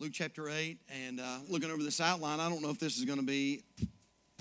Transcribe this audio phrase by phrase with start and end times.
[0.00, 3.04] Luke chapter 8, and uh, looking over this outline, I don't know if this is
[3.04, 3.62] going to be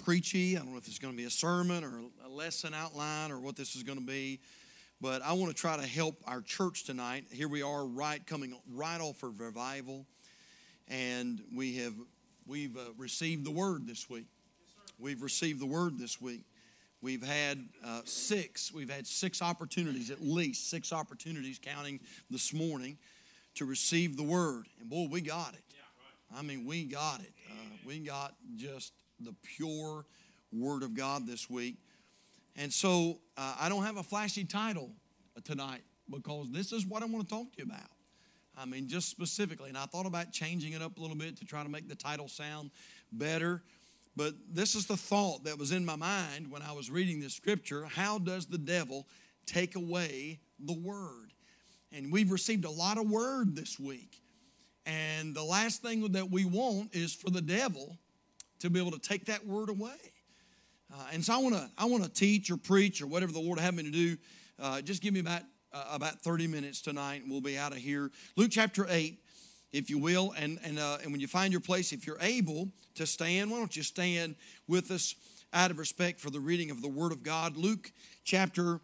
[0.03, 0.57] preachy.
[0.57, 3.39] I don't know if it's going to be a sermon or a lesson outline or
[3.39, 4.39] what this is going to be.
[4.99, 7.25] But I want to try to help our church tonight.
[7.31, 10.07] Here we are, right coming right off of revival,
[10.87, 11.93] and we have
[12.47, 14.25] we've uh, received the word this week.
[14.97, 16.41] we've received the word this week.
[16.99, 18.73] We've had uh, six.
[18.73, 21.99] We've had six opportunities, at least six opportunities, counting
[22.31, 22.97] this morning
[23.55, 24.65] to receive the word.
[24.79, 25.63] And boy, we got it.
[26.35, 27.31] I mean, we got it.
[27.49, 30.05] Uh, we got just the pure
[30.51, 31.77] word of God this week.
[32.55, 34.91] And so uh, I don't have a flashy title
[35.43, 37.89] tonight because this is what I want to talk to you about.
[38.57, 39.69] I mean, just specifically.
[39.69, 41.95] And I thought about changing it up a little bit to try to make the
[41.95, 42.71] title sound
[43.11, 43.63] better.
[44.15, 47.33] But this is the thought that was in my mind when I was reading this
[47.33, 47.85] scripture.
[47.85, 49.07] How does the devil
[49.47, 51.32] take away the word?
[51.93, 54.19] And we've received a lot of word this week.
[54.85, 57.97] And the last thing that we want is for the devil
[58.59, 60.13] to be able to take that word away.
[60.93, 63.39] Uh, and so I want to I want to teach or preach or whatever the
[63.39, 64.17] Lord have me to do.
[64.61, 67.79] Uh, just give me about uh, about 30 minutes tonight, and we'll be out of
[67.79, 68.11] here.
[68.35, 69.17] Luke chapter 8,
[69.71, 72.69] if you will, and and uh, and when you find your place, if you're able
[72.95, 74.35] to stand, why don't you stand
[74.67, 75.15] with us
[75.51, 77.57] out of respect for the reading of the Word of God?
[77.57, 77.91] Luke
[78.23, 78.79] chapter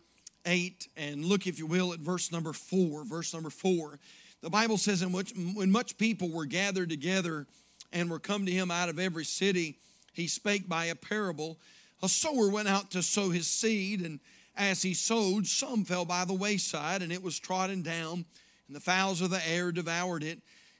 [0.49, 3.05] 8 and look, if you will, at verse number 4.
[3.05, 3.99] Verse number 4.
[4.41, 7.45] The Bible says, in which, When much people were gathered together
[7.93, 9.77] and were come to him out of every city,
[10.13, 11.57] he spake by a parable.
[12.01, 14.19] A sower went out to sow his seed, and
[14.55, 18.25] as he sowed, some fell by the wayside, and it was trodden down,
[18.67, 20.39] and the fowls of the air devoured it.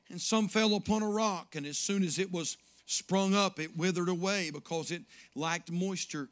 [0.10, 3.78] And some fell upon a rock, and as soon as it was sprung up, it
[3.78, 5.04] withered away because it
[5.36, 6.28] lacked moisture.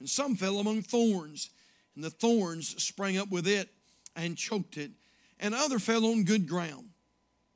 [0.00, 1.50] And some fell among thorns
[1.94, 3.68] and the thorns sprang up with it
[4.16, 4.92] and choked it.
[5.38, 6.90] And other fell on good ground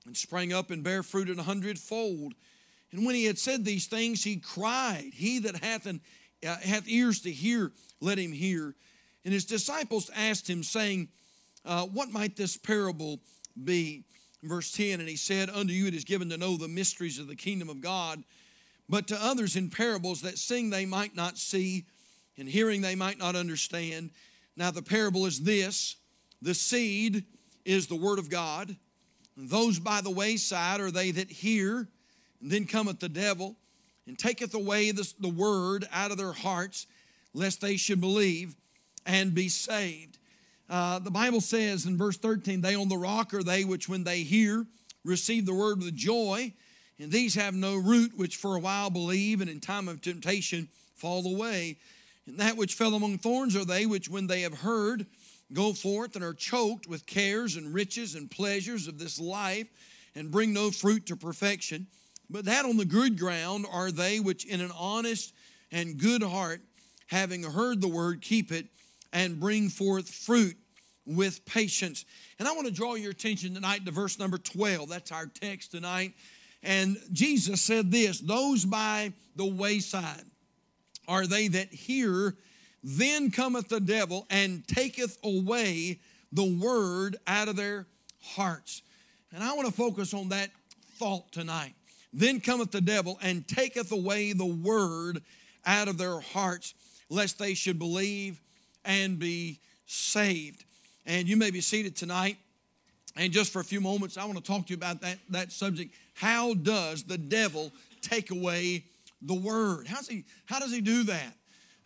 [0.07, 2.35] and sprang up and bare fruit an hundredfold.
[2.93, 6.01] And when he had said these things, he cried, He that hath, an,
[6.47, 8.75] uh, hath ears to hear, let him hear.
[9.25, 11.09] And his disciples asked him, saying,
[11.65, 13.21] uh, What might this parable
[13.63, 14.05] be?
[14.43, 17.27] Verse 10 And he said, Unto you it is given to know the mysteries of
[17.27, 18.23] the kingdom of God,
[18.89, 21.87] but to others in parables that seeing they might not see,
[22.39, 24.11] and hearing they might not understand.
[24.57, 25.97] Now, the parable is this
[26.43, 27.25] the seed
[27.65, 28.77] is the word of God.
[29.37, 31.89] Those by the wayside are they that hear,
[32.41, 33.57] and then cometh the devil,
[34.07, 36.87] and taketh away the, the word out of their hearts,
[37.35, 38.55] lest they should believe
[39.05, 40.19] and be saved.
[40.69, 44.05] Uh, the Bible says in verse 13, They on the rock are they which, when
[44.05, 44.67] they hear,
[45.05, 46.53] receive the word with joy,
[46.99, 50.69] and these have no root, which for a while believe, and in time of temptation
[50.95, 51.77] fall away.
[52.27, 55.07] And that which fell among thorns are they which, when they have heard,
[55.53, 59.69] go forth and are choked with cares and riches and pleasures of this life
[60.15, 61.87] and bring no fruit to perfection.
[62.29, 65.33] But that on the good ground are they which, in an honest
[65.71, 66.61] and good heart,
[67.07, 68.67] having heard the word, keep it
[69.13, 70.57] and bring forth fruit
[71.07, 72.05] with patience.
[72.39, 74.89] And I want to draw your attention tonight to verse number 12.
[74.89, 76.15] That's our text tonight.
[76.63, 80.25] And Jesus said this Those by the wayside
[81.09, 82.37] are they that hear,
[82.83, 86.01] then cometh the devil and taketh away
[86.33, 87.87] the word out of their
[88.23, 88.83] hearts.
[89.33, 90.51] And I want to focus on that
[90.99, 91.75] thought tonight.
[92.13, 95.23] Then cometh the devil and taketh away the word
[95.65, 96.75] out of their hearts,
[97.11, 98.41] lest they should believe
[98.85, 100.65] and be saved.
[101.05, 102.39] And you may be seated tonight.
[103.17, 105.53] And just for a few moments, I want to talk to you about that, that
[105.53, 105.95] subject.
[106.15, 108.85] How does the devil take away
[109.27, 109.87] the word.
[109.87, 111.35] How's he, how does he do that?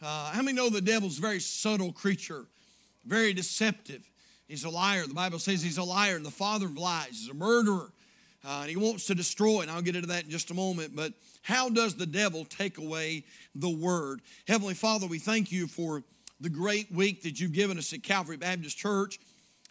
[0.03, 2.47] Uh, how many know the devil's a very subtle creature,
[3.05, 4.09] very deceptive?
[4.49, 5.07] He's a liar.
[5.07, 7.09] The Bible says he's a liar and the father of lies.
[7.11, 7.93] He's a murderer.
[8.43, 10.97] Uh, and he wants to destroy, and I'll get into that in just a moment.
[10.97, 11.13] But
[11.43, 13.25] how does the devil take away
[13.55, 14.23] the word?
[14.49, 16.03] Heavenly Father, we thank you for
[16.41, 19.19] the great week that you've given us at Calvary Baptist Church.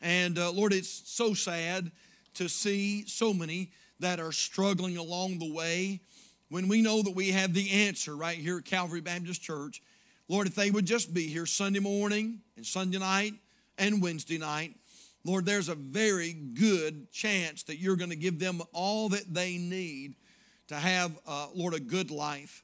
[0.02, 1.92] And uh, Lord, it's so sad
[2.36, 6.02] to see so many that are struggling along the way
[6.50, 9.82] when we know that we have the answer right here at Calvary Baptist Church.
[10.28, 13.34] Lord, if they would just be here Sunday morning and Sunday night
[13.78, 14.76] and Wednesday night,
[15.24, 19.58] Lord, there's a very good chance that you're going to give them all that they
[19.58, 20.16] need
[20.70, 22.64] to have, uh, Lord, a good life.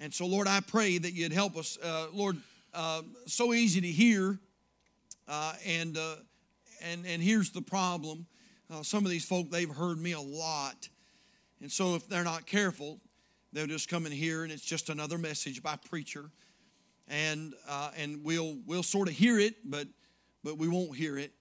[0.00, 1.76] And so, Lord, I pray that you'd help us.
[1.82, 2.36] Uh, Lord,
[2.72, 4.38] uh, so easy to hear,
[5.26, 6.16] uh, and, uh,
[6.82, 8.26] and, and here's the problem.
[8.70, 10.88] Uh, some of these folk, they've heard me a lot.
[11.60, 13.00] And so, if they're not careful,
[13.52, 16.30] They'll just come in here and it's just another message by preacher.
[17.08, 19.88] And, uh, and we'll, we'll sort of hear it, but,
[20.44, 21.32] but we won't hear it.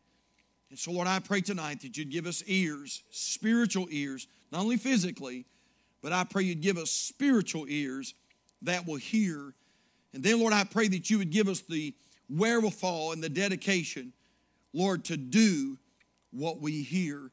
[0.70, 4.78] And so, Lord, I pray tonight that you'd give us ears, spiritual ears, not only
[4.78, 5.46] physically,
[6.02, 8.14] but I pray you'd give us spiritual ears
[8.62, 9.54] that will hear.
[10.14, 11.94] And then, Lord, I pray that you would give us the
[12.30, 14.14] wherewithal and the dedication,
[14.74, 15.78] Lord, to do
[16.32, 17.32] what we hear.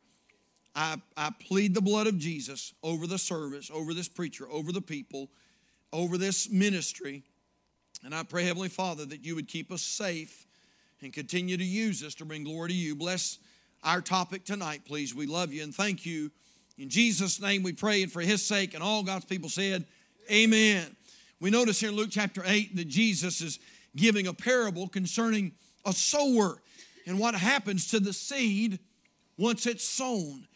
[0.74, 4.80] I, I plead the blood of Jesus over the service, over this preacher, over the
[4.80, 5.28] people,
[5.92, 7.22] over this ministry.
[8.04, 10.46] And I pray, Heavenly Father, that you would keep us safe
[11.00, 12.96] and continue to use us to bring glory to you.
[12.96, 13.38] Bless
[13.84, 15.14] our topic tonight, please.
[15.14, 16.30] We love you and thank you.
[16.76, 19.84] In Jesus' name we pray, and for his sake, and all God's people said,
[20.30, 20.96] Amen.
[21.38, 23.60] We notice here in Luke chapter 8 that Jesus is
[23.94, 25.52] giving a parable concerning
[25.84, 26.60] a sower
[27.06, 28.78] and what happens to the seed
[29.36, 30.46] once it's sown.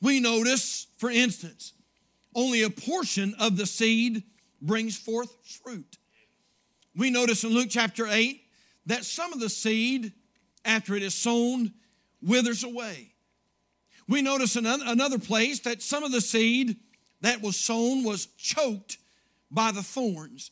[0.00, 1.72] We notice, for instance,
[2.34, 4.22] only a portion of the seed
[4.60, 5.98] brings forth fruit.
[6.96, 8.40] We notice in Luke chapter 8
[8.86, 10.12] that some of the seed,
[10.64, 11.72] after it is sown,
[12.22, 13.12] withers away.
[14.08, 16.76] We notice in another place that some of the seed
[17.20, 18.98] that was sown was choked
[19.50, 20.50] by the thorns.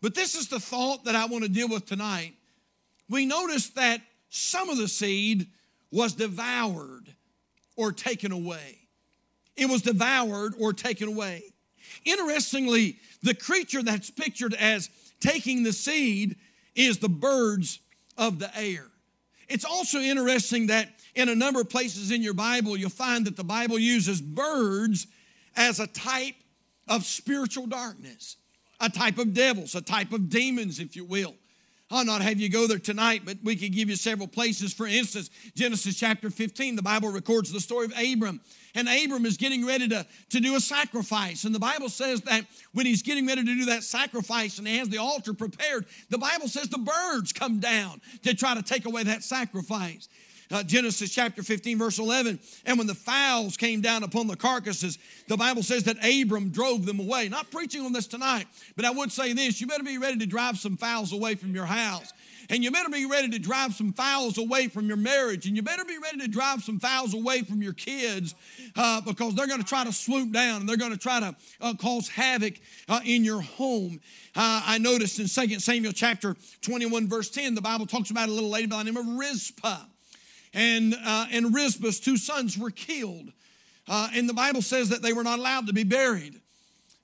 [0.00, 2.34] But this is the thought that I want to deal with tonight.
[3.08, 5.46] We notice that some of the seed
[5.90, 7.14] was devoured
[7.78, 8.76] or taken away.
[9.56, 11.42] It was devoured or taken away.
[12.04, 14.90] Interestingly, the creature that's pictured as
[15.20, 16.36] taking the seed
[16.74, 17.80] is the birds
[18.18, 18.86] of the air.
[19.48, 23.36] It's also interesting that in a number of places in your Bible, you'll find that
[23.36, 25.06] the Bible uses birds
[25.56, 26.34] as a type
[26.88, 28.36] of spiritual darkness,
[28.80, 31.36] a type of devils, a type of demons, if you will.
[31.90, 34.74] I'll not have you go there tonight, but we could give you several places.
[34.74, 38.40] For instance, Genesis chapter 15, the Bible records the story of Abram.
[38.74, 41.44] And Abram is getting ready to, to do a sacrifice.
[41.44, 44.76] And the Bible says that when he's getting ready to do that sacrifice and he
[44.76, 48.84] has the altar prepared, the Bible says the birds come down to try to take
[48.84, 50.08] away that sacrifice
[50.50, 52.38] uh, Genesis chapter 15, verse 11.
[52.64, 56.86] And when the fowls came down upon the carcasses, the Bible says that Abram drove
[56.86, 57.28] them away.
[57.28, 58.46] Not preaching on this tonight,
[58.76, 61.54] but I would say this you better be ready to drive some fowls away from
[61.54, 62.12] your house.
[62.50, 65.46] And you better be ready to drive some fowls away from your marriage.
[65.46, 68.34] And you better be ready to drive some fowls away from your kids
[68.74, 71.36] uh, because they're going to try to swoop down and they're going to try to
[71.60, 72.54] uh, cause havoc
[72.88, 74.00] uh, in your home.
[74.34, 78.32] Uh, I noticed in 2 Samuel chapter 21, verse 10, the Bible talks about a
[78.32, 79.84] little lady by the name of Rizpah
[80.54, 83.32] and, uh, and Rizpah's two sons were killed.
[83.86, 86.40] Uh, and the Bible says that they were not allowed to be buried.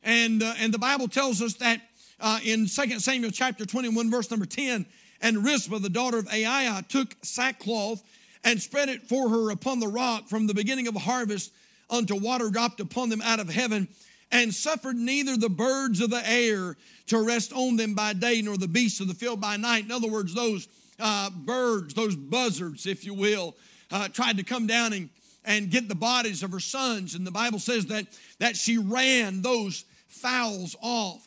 [0.02, 1.80] And, uh, and the Bible tells us that
[2.20, 4.86] uh, in 2 Samuel chapter 21, verse number 10,
[5.20, 8.02] and Rizpah, the daughter of Aiah, took sackcloth
[8.44, 11.50] and spread it for her upon the rock from the beginning of harvest
[11.90, 13.88] until water dropped upon them out of heaven,
[14.30, 16.76] and suffered neither the birds of the air
[17.06, 19.84] to rest on them by day, nor the beasts of the field by night.
[19.84, 20.66] In other words, those
[21.00, 23.56] uh, birds, those buzzards, if you will,
[23.90, 25.10] uh, tried to come down and,
[25.44, 27.14] and get the bodies of her sons.
[27.14, 28.06] And the Bible says that,
[28.38, 31.26] that she ran those fowls off.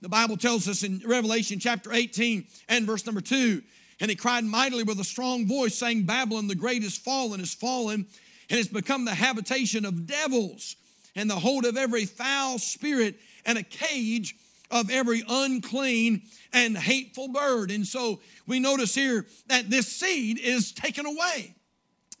[0.00, 3.62] The Bible tells us in Revelation chapter 18 and verse number 2
[4.00, 7.54] and he cried mightily with a strong voice, saying, Babylon the great is fallen, is
[7.54, 8.06] fallen,
[8.50, 10.76] and has become the habitation of devils,
[11.14, 13.16] and the hold of every foul spirit,
[13.46, 14.34] and a cage
[14.74, 16.22] of every unclean
[16.52, 17.70] and hateful bird.
[17.70, 21.54] And so we notice here that this seed is taken away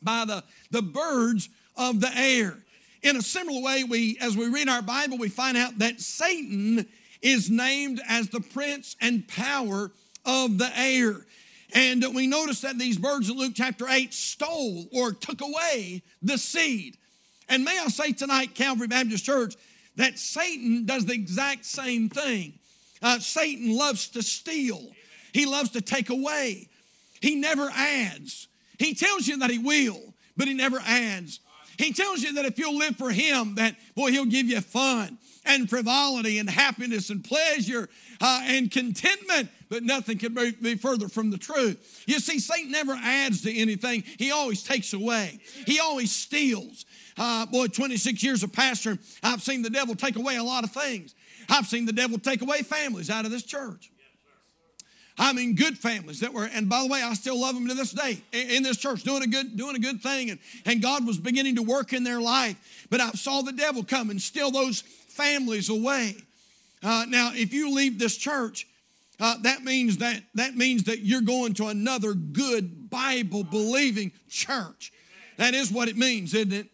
[0.00, 2.56] by the, the birds of the air.
[3.02, 6.86] In a similar way, we as we read our Bible, we find out that Satan
[7.20, 9.90] is named as the prince and power
[10.24, 11.26] of the air.
[11.74, 16.38] And we notice that these birds in Luke chapter 8 stole or took away the
[16.38, 16.96] seed.
[17.48, 19.56] And may I say tonight, Calvary Baptist Church,
[19.96, 22.54] that Satan does the exact same thing.
[23.02, 24.90] Uh, Satan loves to steal,
[25.32, 26.68] he loves to take away.
[27.20, 28.48] He never adds.
[28.78, 29.98] He tells you that he will,
[30.36, 31.40] but he never adds.
[31.78, 35.18] He tells you that if you'll live for him, that boy, he'll give you fun
[35.44, 37.88] and frivolity and happiness and pleasure
[38.20, 42.04] uh, and contentment, but nothing can be further from the truth.
[42.06, 46.84] You see, Satan never adds to anything, he always takes away, he always steals.
[47.16, 50.72] Uh, boy, 26 years of pastoring, I've seen the devil take away a lot of
[50.72, 51.14] things.
[51.48, 53.90] I've seen the devil take away families out of this church.
[55.16, 57.74] I mean, good families that were, and by the way, I still love them to
[57.74, 61.06] this day in this church, doing a good, doing a good thing, and, and God
[61.06, 62.86] was beginning to work in their life.
[62.90, 66.16] But I saw the devil come and steal those families away.
[66.82, 68.66] Uh, now, if you leave this church,
[69.20, 74.92] uh, that means that that means that you're going to another good Bible believing church.
[75.36, 76.66] That is what it means, isn't it?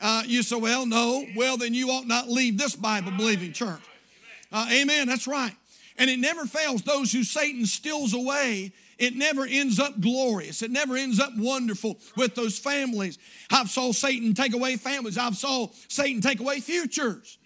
[0.00, 1.24] Uh, you say, well, no.
[1.36, 3.80] Well, then you ought not leave this Bible believing church.
[4.52, 5.08] Uh, amen.
[5.08, 5.54] That's right.
[5.96, 10.60] And it never fails those who Satan steals away it never ends up glorious.
[10.60, 13.18] It never ends up wonderful with those families.
[13.50, 15.16] I've saw Satan take away families.
[15.16, 17.37] I've saw Satan take away futures.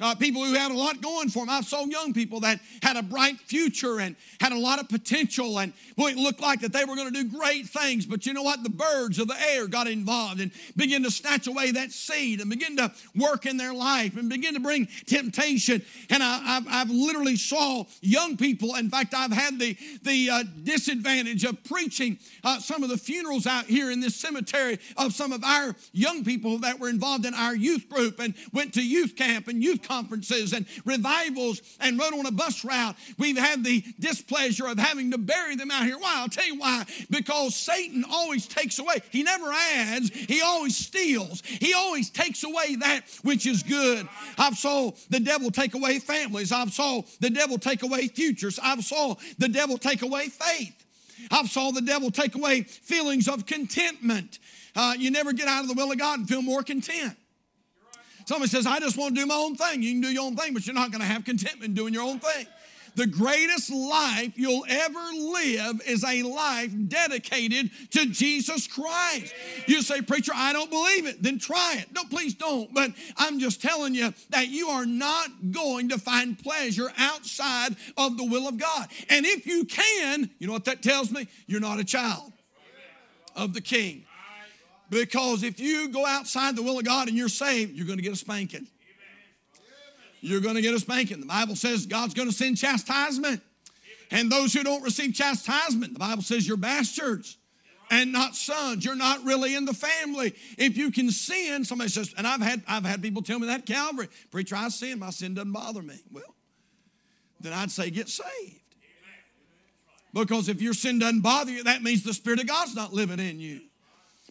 [0.00, 1.50] Uh, people who had a lot going for them.
[1.50, 5.58] I saw young people that had a bright future and had a lot of potential,
[5.58, 8.06] and it looked like that they were going to do great things.
[8.06, 8.62] But you know what?
[8.62, 12.48] The birds of the air got involved and began to snatch away that seed and
[12.48, 15.82] begin to work in their life and begin to bring temptation.
[16.08, 18.74] And I, have I've literally saw young people.
[18.76, 23.46] In fact, I've had the the uh, disadvantage of preaching uh, some of the funerals
[23.46, 27.34] out here in this cemetery of some of our young people that were involved in
[27.34, 32.14] our youth group and went to youth camp and youth conferences and revivals and rode
[32.14, 32.94] on a bus route.
[33.18, 35.98] We've had the displeasure of having to bury them out here.
[35.98, 36.20] Why?
[36.20, 36.84] I'll tell you why.
[37.10, 38.98] Because Satan always takes away.
[39.10, 41.42] He never adds, he always steals.
[41.44, 44.08] He always takes away that which is good.
[44.38, 46.52] I've saw the devil take away families.
[46.52, 48.60] I've saw the devil take away futures.
[48.62, 50.86] I've saw the devil take away faith.
[51.30, 54.38] I've saw the devil take away feelings of contentment.
[54.76, 57.16] Uh, you never get out of the will of God and feel more content.
[58.30, 59.82] Somebody says, I just want to do my own thing.
[59.82, 62.04] You can do your own thing, but you're not going to have contentment doing your
[62.04, 62.46] own thing.
[62.94, 69.34] The greatest life you'll ever live is a life dedicated to Jesus Christ.
[69.66, 71.20] You say, Preacher, I don't believe it.
[71.20, 71.92] Then try it.
[71.92, 72.72] No, please don't.
[72.72, 78.16] But I'm just telling you that you are not going to find pleasure outside of
[78.16, 78.86] the will of God.
[79.08, 81.26] And if you can, you know what that tells me?
[81.48, 82.32] You're not a child
[83.34, 84.04] of the King.
[84.90, 88.02] Because if you go outside the will of God and you're saved, you're going to
[88.02, 88.66] get a spanking.
[90.20, 91.20] You're going to get a spanking.
[91.20, 93.40] The Bible says God's going to send chastisement.
[94.10, 97.38] And those who don't receive chastisement, the Bible says you're bastards
[97.90, 98.84] and not sons.
[98.84, 100.34] You're not really in the family.
[100.58, 103.66] If you can sin, somebody says, and I've had I've had people tell me that
[103.66, 106.00] Calvary, preacher, I sin, my sin doesn't bother me.
[106.10, 106.34] Well,
[107.40, 108.60] then I'd say get saved.
[110.12, 113.20] Because if your sin doesn't bother you, that means the Spirit of God's not living
[113.20, 113.60] in you.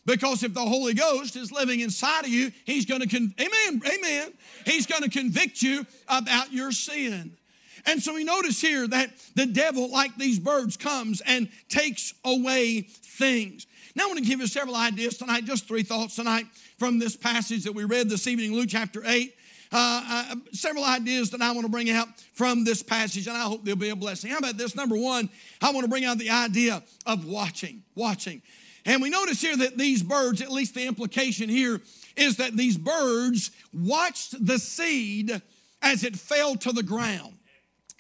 [0.06, 3.82] Because if the Holy Ghost is living inside of you, He's going to, con- amen,
[3.86, 4.34] amen.
[4.66, 7.38] He's going to convict you about your sin.
[7.86, 12.82] And so we notice here that the devil, like these birds, comes and takes away
[12.82, 13.68] things.
[13.96, 16.46] Now I want to give you several ideas tonight, just three thoughts tonight
[16.78, 19.36] from this passage that we read this evening, Luke chapter 8.
[19.72, 20.02] Uh,
[20.32, 23.64] uh, several ideas that I want to bring out from this passage, and I hope
[23.64, 24.32] they'll be a blessing.
[24.32, 24.76] How about this?
[24.76, 25.30] Number one,
[25.62, 27.84] I want to bring out the idea of watching.
[27.94, 28.42] Watching.
[28.90, 31.80] And we notice here that these birds, at least the implication here,
[32.16, 35.44] is that these birds watched the seed
[35.84, 37.36] as it fell to the ground.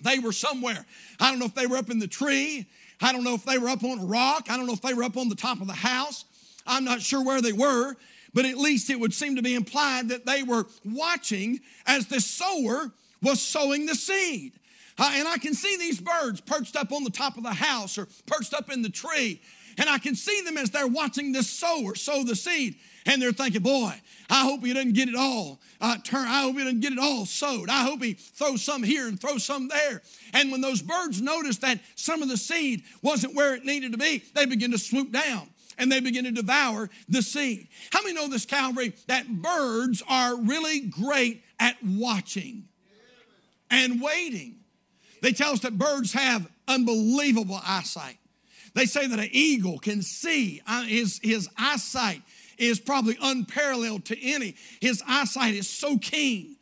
[0.03, 0.83] They were somewhere.
[1.19, 2.65] I don't know if they were up in the tree.
[2.99, 4.47] I don't know if they were up on a rock.
[4.49, 6.25] I don't know if they were up on the top of the house.
[6.65, 7.95] I'm not sure where they were,
[8.33, 12.19] but at least it would seem to be implied that they were watching as the
[12.19, 12.91] sower
[13.21, 14.53] was sowing the seed.
[14.97, 17.99] Uh, and I can see these birds perched up on the top of the house
[17.99, 19.39] or perched up in the tree.
[19.79, 22.75] And I can see them as they're watching this sower sow the seed.
[23.05, 23.93] And they're thinking, boy,
[24.29, 26.27] I hope he doesn't get it all uh, turn.
[26.27, 27.69] I hope he doesn't get it all sowed.
[27.69, 30.01] I hope he throws some here and throws some there.
[30.33, 33.97] And when those birds noticed that some of the seed wasn't where it needed to
[33.97, 37.69] be, they begin to swoop down and they begin to devour the seed.
[37.91, 42.65] How many know this, Calvary, that birds are really great at watching
[43.71, 44.57] and waiting?
[45.21, 48.17] They tell us that birds have unbelievable eyesight.
[48.73, 52.21] They say that an eagle can see, uh, his, his eyesight
[52.57, 54.55] is probably unparalleled to any.
[54.79, 56.55] His eyesight is so keen.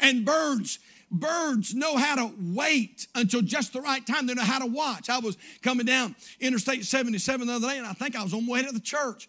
[0.00, 0.78] And birds,
[1.10, 4.26] birds know how to wait until just the right time.
[4.26, 5.08] They know how to watch.
[5.08, 8.46] I was coming down Interstate 77 the other day, and I think I was on
[8.46, 9.28] my way to the church.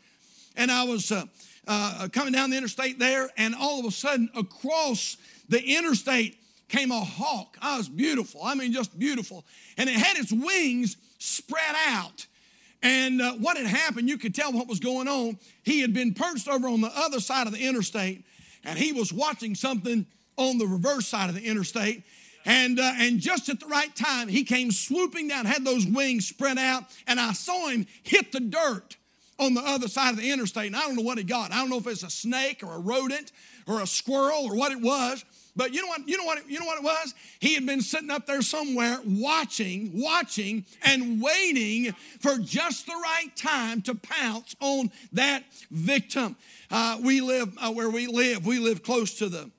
[0.56, 1.26] And I was uh,
[1.68, 5.18] uh, coming down the interstate there, and all of a sudden, across
[5.50, 6.38] the interstate
[6.70, 7.58] came a hawk.
[7.62, 8.42] I was beautiful.
[8.44, 9.44] I mean, just beautiful.
[9.78, 12.28] And it had its wings spread out.
[12.82, 15.40] And uh, what had happened, you could tell what was going on.
[15.64, 18.24] He had been perched over on the other side of the interstate,
[18.64, 20.06] and he was watching something
[20.38, 22.04] on the reverse side of the interstate.
[22.46, 26.28] And, uh, and just at the right time, he came swooping down, had those wings
[26.28, 28.98] spread out, and I saw him hit the dirt
[29.40, 30.68] on the other side of the interstate.
[30.68, 31.52] And I don't know what he got.
[31.52, 33.32] I don't know if it's a snake or a rodent
[33.68, 35.26] or a squirrel or what it was,
[35.56, 36.08] but you know what?
[36.08, 36.50] You know what?
[36.50, 37.14] You know what it was?
[37.40, 43.36] He had been sitting up there somewhere, watching, watching, and waiting for just the right
[43.36, 46.36] time to pounce on that victim.
[46.70, 48.46] Uh, we live uh, where we live.
[48.46, 49.50] We live close to the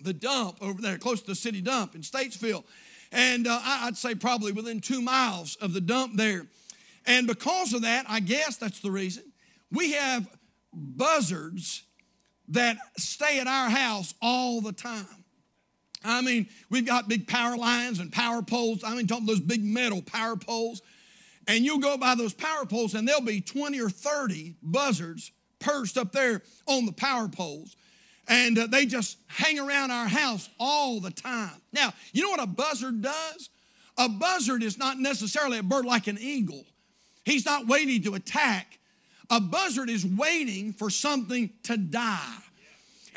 [0.00, 2.64] the dump over there, close to the city dump in Statesville,
[3.12, 6.46] and uh, I'd say probably within two miles of the dump there.
[7.06, 9.24] And because of that, I guess that's the reason
[9.70, 10.28] we have
[10.72, 11.84] buzzards
[12.48, 15.17] that stay at our house all the time.
[16.04, 18.84] I mean, we've got big power lines and power poles.
[18.84, 20.82] I mean, talking those big metal power poles.
[21.46, 25.96] And you'll go by those power poles, and there'll be 20 or 30 buzzards perched
[25.96, 27.74] up there on the power poles.
[28.28, 31.62] And uh, they just hang around our house all the time.
[31.72, 33.48] Now, you know what a buzzard does?
[33.96, 36.64] A buzzard is not necessarily a bird like an eagle,
[37.24, 38.78] he's not waiting to attack.
[39.30, 42.36] A buzzard is waiting for something to die.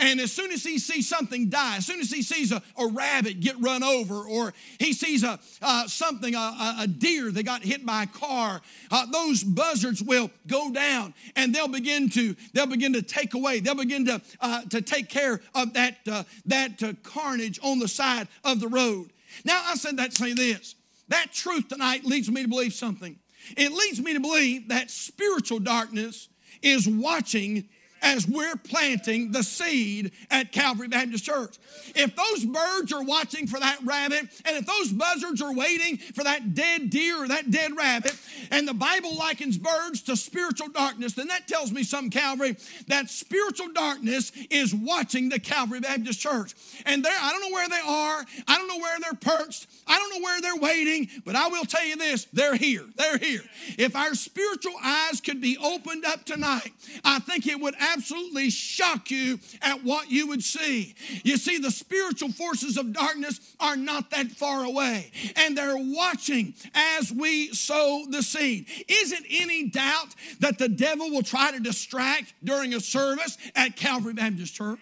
[0.01, 2.87] And as soon as he sees something die, as soon as he sees a, a
[2.87, 7.61] rabbit get run over, or he sees a, uh, something, a, a, deer that got
[7.61, 12.65] hit by a car, uh, those buzzards will go down and they'll begin to they'll
[12.65, 13.59] begin to take away.
[13.59, 17.87] They'll begin to uh, to take care of that uh, that uh, carnage on the
[17.87, 19.11] side of the road.
[19.45, 20.73] Now I said that to say this.
[21.09, 23.19] That truth tonight leads me to believe something.
[23.55, 26.27] It leads me to believe that spiritual darkness
[26.63, 27.67] is watching
[28.01, 31.57] as we're planting the seed at Calvary Baptist Church.
[31.95, 36.23] If those birds are watching for that rabbit, and if those buzzards are waiting for
[36.23, 38.15] that dead deer or that dead rabbit,
[38.49, 43.09] and the Bible likens birds to spiritual darkness, then that tells me some Calvary, that
[43.09, 46.53] spiritual darkness is watching the Calvary Baptist Church.
[46.85, 49.97] And there, I don't know where they are, I don't know where they're perched, I
[49.97, 52.85] don't know where they're waiting, but I will tell you this they're here.
[52.95, 53.41] They're here.
[53.77, 56.71] If our spiritual eyes could be opened up tonight,
[57.03, 60.95] I think it would absolutely shock you at what you would see.
[61.23, 66.53] You see, the spiritual forces of darkness are not that far away, and they're watching
[66.73, 68.67] as we sow the seed.
[68.87, 73.75] Is it any doubt that the devil will try to distract during a service at
[73.75, 74.79] Calvary Baptist Church?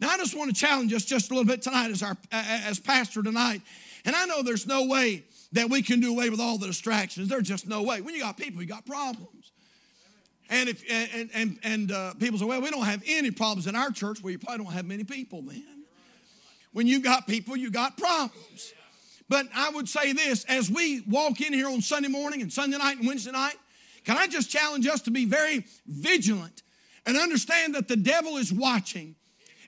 [0.00, 2.80] Now, I just want to challenge us just a little bit tonight as our as
[2.80, 3.62] pastor tonight.
[4.04, 7.28] And I know there's no way that we can do away with all the distractions.
[7.28, 8.00] There's just no way.
[8.00, 9.41] When you got people, you got problems.
[10.52, 13.74] And if and and and uh, people say, well, we don't have any problems in
[13.74, 14.22] our church.
[14.22, 15.84] Well, you probably don't have many people then.
[16.72, 18.74] When you got people, you got problems.
[19.30, 22.76] But I would say this: as we walk in here on Sunday morning and Sunday
[22.76, 23.54] night and Wednesday night,
[24.04, 26.62] can I just challenge us to be very vigilant
[27.06, 29.14] and understand that the devil is watching,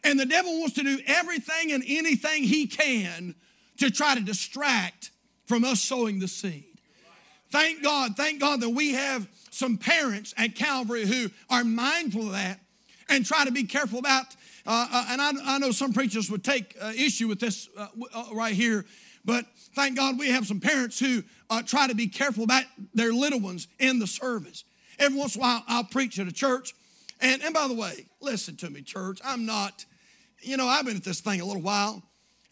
[0.05, 3.35] and the devil wants to do everything and anything he can
[3.79, 5.13] to try to distract
[5.47, 6.79] from us sowing the seed.
[7.49, 12.33] Thank God, thank God that we have some parents at Calvary who are mindful of
[12.33, 12.61] that
[13.09, 14.27] and try to be careful about.
[14.67, 17.87] Uh, uh, and I, I, know some preachers would take uh, issue with this uh,
[18.15, 18.85] uh, right here,
[19.25, 21.23] but thank God we have some parents who
[21.67, 22.65] try to be careful about
[22.95, 24.65] their little ones in the service.
[24.99, 26.75] Every once in a while, I'll preach at a church.
[27.21, 29.21] And, and by the way, listen to me, church.
[29.25, 29.85] I'm not,
[30.41, 32.03] you know, I've been at this thing a little while.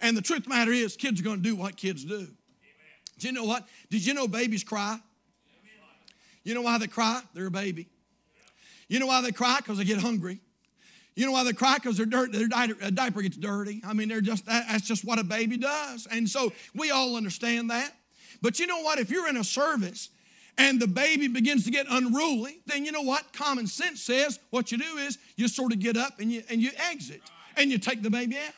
[0.00, 2.28] And the truth of the matter is, kids are going to do what kids do.
[3.18, 3.66] Do you know what?
[3.90, 4.98] Did you know babies cry?
[6.44, 7.22] You know why they cry?
[7.34, 7.88] They're a baby.
[8.88, 9.58] You know why they cry?
[9.58, 10.40] Because they get hungry.
[11.14, 11.74] You know why they cry?
[11.74, 13.82] Because their, dirt, their diaper gets dirty.
[13.86, 16.06] I mean, they're just that's just what a baby does.
[16.10, 17.92] And so we all understand that.
[18.40, 18.98] But you know what?
[18.98, 20.08] If you're in a service
[20.58, 23.32] and the baby begins to get unruly, then you know what?
[23.32, 26.60] Common sense says what you do is you sort of get up and you and
[26.60, 27.22] you exit
[27.56, 28.54] and you take the baby out.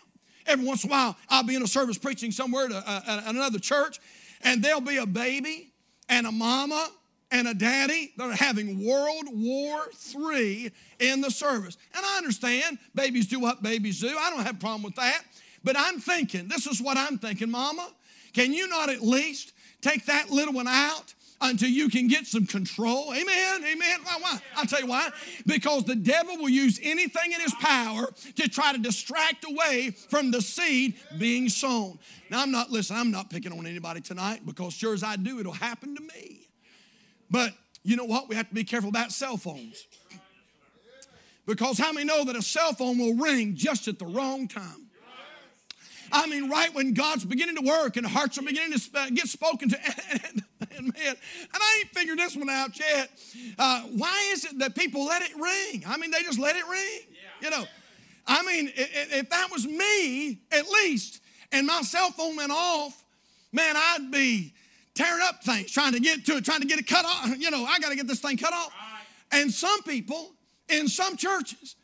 [0.47, 3.59] Every once in a while, I'll be in a service preaching somewhere to uh, another
[3.59, 3.99] church,
[4.43, 5.73] and there'll be a baby
[6.09, 6.89] and a mama
[7.31, 11.77] and a daddy that are having World War III in the service.
[11.95, 14.17] And I understand babies do what babies do.
[14.17, 15.23] I don't have a problem with that.
[15.63, 17.89] But I'm thinking, this is what I'm thinking, Mama.
[18.35, 22.47] Can you not at least take that little one out until you can get some
[22.47, 23.13] control.
[23.13, 23.65] Amen.
[23.65, 23.99] Amen.
[24.05, 24.19] Why?
[24.21, 24.39] why?
[24.57, 25.11] I'll tell you why.
[25.47, 30.31] Because the devil will use anything in his power to try to distract away from
[30.31, 31.99] the seed being sown.
[32.31, 35.39] Now, I'm not, listen, I'm not picking on anybody tonight because sure as I do,
[35.39, 36.44] it'll happen to me.
[37.35, 38.29] But you know what?
[38.29, 39.89] We have to be careful about cell phones.
[41.47, 44.87] Because how many know that a cell phone will ring just at the wrong time?
[46.13, 49.69] I mean, right when God's beginning to work and hearts are beginning to get spoken
[49.71, 49.79] to.
[50.77, 51.17] And, man, and
[51.55, 53.09] I ain't figured this one out yet.
[53.57, 55.85] Uh, why is it that people let it ring?
[55.87, 57.01] I mean, they just let it ring.
[57.41, 57.65] You know,
[58.27, 61.21] I mean, if that was me, at least,
[61.53, 63.05] and my cell phone went off,
[63.53, 64.55] man, I'd be
[64.95, 67.37] tearing up things, trying to get to it, trying to get it cut off.
[67.39, 68.73] You know, I got to get this thing cut off.
[69.33, 70.33] And some people
[70.69, 71.77] in some churches,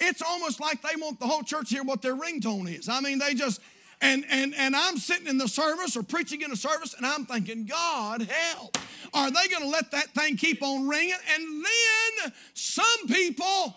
[0.00, 2.88] it's almost like they want the whole church to hear what their ringtone is.
[2.88, 3.60] I mean, they just,
[4.00, 7.26] and and and I'm sitting in the service or preaching in a service, and I'm
[7.26, 8.78] thinking, God help.
[9.12, 11.16] Are they going to let that thing keep on ringing?
[11.34, 13.76] And then some people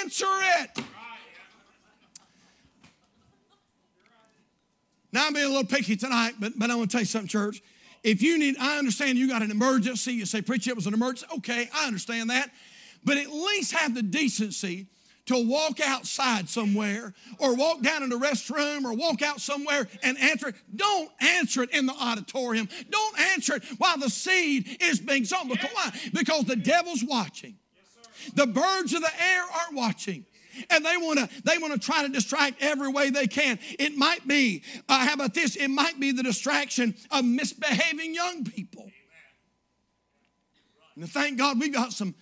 [0.00, 0.26] answer
[0.60, 0.84] it.
[5.12, 7.28] Now I'm being a little picky tonight, but, but I want to tell you something,
[7.28, 7.62] church.
[8.04, 10.12] If you need, I understand you got an emergency.
[10.12, 11.26] You say, preach, it was an emergency.
[11.38, 12.50] Okay, I understand that.
[13.02, 14.86] But at least have the decency
[15.26, 20.18] to walk outside somewhere or walk down in the restroom or walk out somewhere and
[20.18, 20.54] answer it.
[20.76, 22.68] Don't answer it in the auditorium.
[22.90, 25.48] Don't answer it while the seed is being sown.
[25.48, 25.90] Because why?
[26.12, 27.56] Because the devil's watching.
[28.34, 30.26] The birds of the air are watching
[30.70, 33.58] and they want to they want to try to distract every way they can.
[33.78, 35.56] It might be uh, how about this?
[35.56, 38.90] It might be the distraction of misbehaving young people.
[40.96, 42.14] And thank god we've got some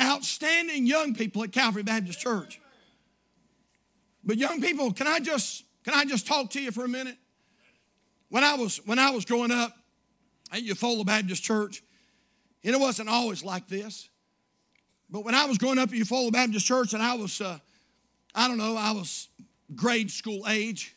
[0.00, 2.60] outstanding young people at calvary baptist church.
[4.24, 7.16] But young people can i just can i just talk to you for a minute?
[8.28, 9.76] When i was when i was growing up
[10.52, 11.82] at eufaula baptist church
[12.64, 14.08] and it wasn't always like this
[15.10, 17.58] but when I was growing up at Eufaula Baptist Church and I was uh,
[18.36, 19.28] I don't know, I was
[19.74, 20.94] grade school age.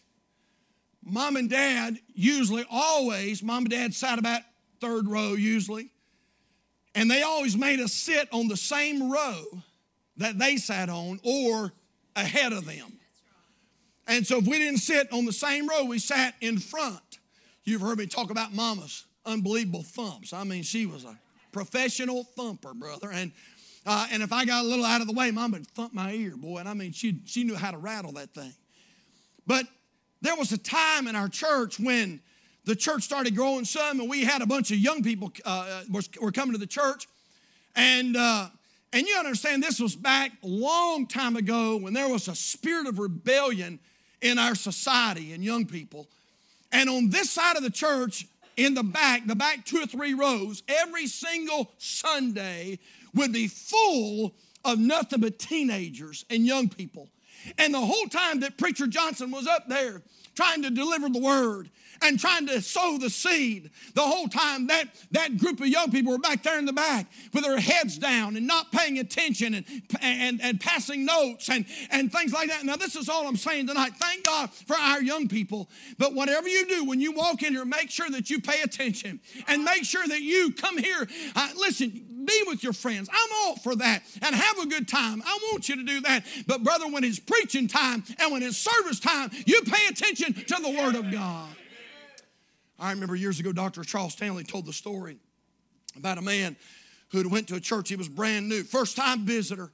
[1.04, 4.42] Mom and dad usually always, mom and dad sat about
[4.82, 5.90] third row usually,
[6.94, 9.46] and they always made us sit on the same row
[10.18, 11.72] that they sat on or
[12.16, 13.00] ahead of them.
[14.08, 17.20] And so if we didn't sit on the same row, we sat in front.
[17.64, 20.34] You've heard me talk about mama's unbelievable thumps.
[20.34, 21.18] I mean, she was a
[21.52, 23.12] professional thumper, brother.
[23.12, 23.32] And
[23.86, 26.12] uh, and if I got a little out of the way, mom would thump my
[26.12, 26.60] ear, boy.
[26.60, 28.54] And I mean, she, she knew how to rattle that thing.
[29.48, 29.66] But
[30.22, 32.22] there was a time in our church when
[32.66, 36.02] the church started growing some, and we had a bunch of young people uh, were,
[36.22, 37.08] were coming to the church.
[37.76, 38.50] And, uh,
[38.94, 42.86] and you understand, this was back a long time ago when there was a spirit
[42.86, 43.80] of rebellion
[44.22, 46.08] in our society and young people.
[46.72, 50.14] And on this side of the church, in the back, the back two or three
[50.14, 52.80] rows, every single Sunday,
[53.14, 57.10] would be full of nothing but teenagers and young people.
[57.58, 60.02] And the whole time that Preacher Johnson was up there
[60.36, 61.70] trying to deliver the word
[62.02, 66.14] and trying to sow the seed, the whole time that, that group of young people
[66.14, 69.66] were back there in the back with their heads down and not paying attention and,
[70.02, 72.64] and, and passing notes and, and things like that.
[72.64, 73.94] Now, this is all I'm saying tonight.
[73.98, 75.70] Thank God for our young people.
[75.98, 79.20] But whatever you do, when you walk in here, make sure that you pay attention
[79.48, 81.08] and make sure that you come here.
[81.36, 83.10] Uh, listen, be with your friends.
[83.12, 85.22] I'm all for that and have a good time.
[85.26, 86.26] I want you to do that.
[86.48, 90.56] But, brother, when it's preaching time and when it's service time, you pay attention to
[90.62, 91.50] the Word of God.
[92.80, 93.84] I remember years ago, Dr.
[93.84, 95.18] Charles Stanley told the story
[95.98, 96.56] about a man
[97.12, 97.90] who went to a church.
[97.90, 99.72] He was brand new, first time visitor.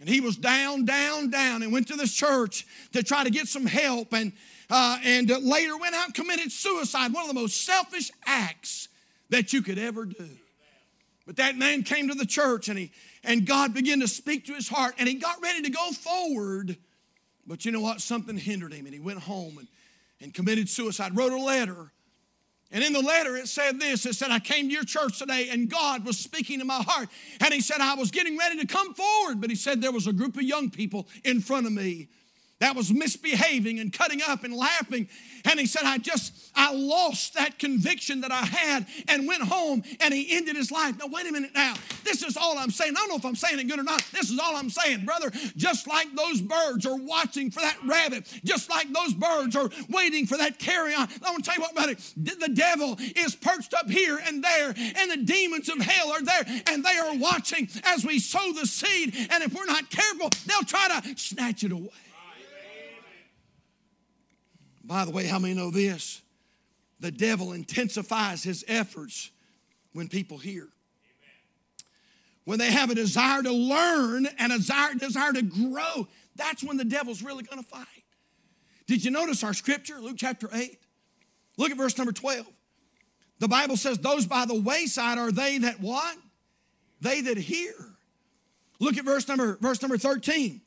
[0.00, 3.46] And he was down, down, down, and went to this church to try to get
[3.46, 4.12] some help.
[4.12, 4.32] And,
[4.68, 8.88] uh, and later went out and committed suicide, one of the most selfish acts
[9.28, 10.28] that you could ever do.
[11.32, 12.92] But that man came to the church and he
[13.24, 16.76] and God began to speak to his heart and he got ready to go forward.
[17.46, 18.02] But you know what?
[18.02, 19.66] Something hindered him and he went home and,
[20.20, 21.90] and committed suicide, wrote a letter.
[22.70, 25.48] And in the letter it said this it said, I came to your church today
[25.50, 27.08] and God was speaking to my heart.
[27.40, 30.06] And he said, I was getting ready to come forward, but he said there was
[30.06, 32.08] a group of young people in front of me
[32.62, 35.08] that was misbehaving and cutting up and laughing.
[35.44, 39.82] And he said, I just, I lost that conviction that I had and went home
[39.98, 40.96] and he ended his life.
[40.96, 41.74] Now, wait a minute now.
[42.04, 42.92] This is all I'm saying.
[42.92, 44.04] I don't know if I'm saying it good or not.
[44.12, 45.32] This is all I'm saying, brother.
[45.56, 50.28] Just like those birds are watching for that rabbit, just like those birds are waiting
[50.28, 51.00] for that carrion.
[51.00, 51.98] I want to tell you what about it.
[52.16, 56.44] The devil is perched up here and there, and the demons of hell are there,
[56.68, 59.16] and they are watching as we sow the seed.
[59.30, 61.90] And if we're not careful, they'll try to snatch it away.
[64.92, 66.20] By the way, how many know this?
[67.00, 69.30] The devil intensifies his efforts
[69.94, 70.68] when people hear.
[72.44, 76.76] When they have a desire to learn and a desire, desire to grow, that's when
[76.76, 77.86] the devil's really to fight.
[78.86, 80.78] Did you notice our scripture, Luke chapter 8?
[81.56, 82.46] Look at verse number 12.
[83.38, 86.18] The Bible says, Those by the wayside are they that what?
[87.00, 87.72] They that hear.
[88.78, 90.60] Look at verse number, verse number 13.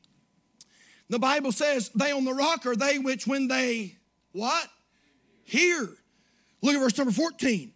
[1.12, 3.95] The Bible says, They on the rock are they which when they
[4.36, 4.68] what?
[5.46, 5.88] Hear.
[6.62, 7.72] Look at verse number 14.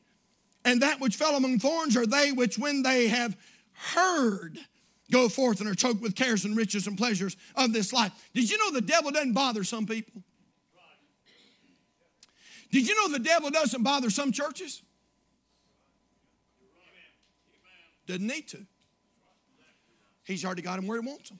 [0.65, 3.37] And that which fell among thorns are they which, when they have
[3.71, 4.59] heard,
[5.09, 8.11] go forth and are choked with cares and riches and pleasures of this life.
[8.33, 10.21] Did you know the devil doesn't bother some people?
[12.71, 14.81] Did you know the devil doesn't bother some churches?
[18.05, 18.65] Doesn't need to.
[20.25, 21.39] He's already got him where he wants him.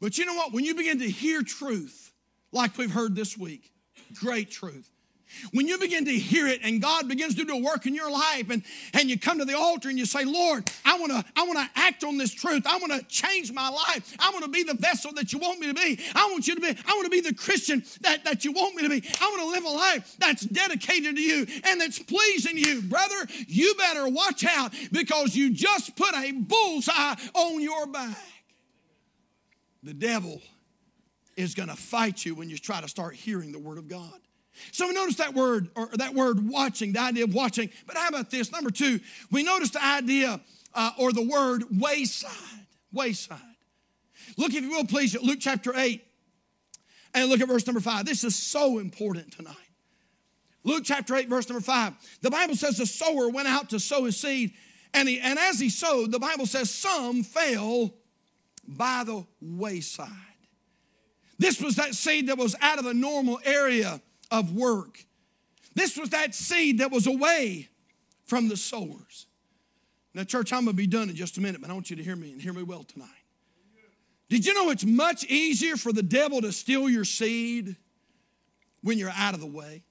[0.00, 0.52] But you know what?
[0.52, 2.13] When you begin to hear truth,
[2.54, 3.70] like we've heard this week.
[4.20, 4.90] Great truth.
[5.52, 8.10] When you begin to hear it and God begins to do a work in your
[8.10, 8.62] life and,
[8.92, 11.58] and you come to the altar and you say, Lord, I want to I want
[11.58, 12.64] to act on this truth.
[12.66, 14.16] I want to change my life.
[14.20, 15.98] I want to be the vessel that you want me to be.
[16.14, 18.76] I want you to be, I want to be the Christian that, that you want
[18.76, 19.02] me to be.
[19.20, 22.82] I want to live a life that's dedicated to you and that's pleasing you.
[22.82, 28.16] Brother, you better watch out because you just put a bullseye on your back.
[29.82, 30.40] the devil
[31.36, 34.20] is going to fight you when you try to start hearing the word of God.
[34.72, 37.70] So we notice that word, or that word watching, the idea of watching.
[37.86, 38.52] But how about this?
[38.52, 40.40] Number two, we notice the idea
[40.74, 42.30] uh, or the word wayside.
[42.92, 43.38] Wayside.
[44.36, 46.04] Look, if you will, please, at Luke chapter 8
[47.14, 48.04] and look at verse number 5.
[48.04, 49.56] This is so important tonight.
[50.64, 52.18] Luke chapter 8, verse number 5.
[52.22, 54.52] The Bible says the sower went out to sow his seed,
[54.94, 57.94] and, he, and as he sowed, the Bible says some fell
[58.66, 60.08] by the wayside.
[61.38, 65.04] This was that seed that was out of the normal area of work.
[65.74, 67.68] This was that seed that was away
[68.26, 69.26] from the sowers.
[70.14, 71.96] Now, church, I'm going to be done in just a minute, but I want you
[71.96, 73.08] to hear me and hear me well tonight.
[74.28, 77.76] Did you know it's much easier for the devil to steal your seed
[78.82, 79.82] when you're out of the way?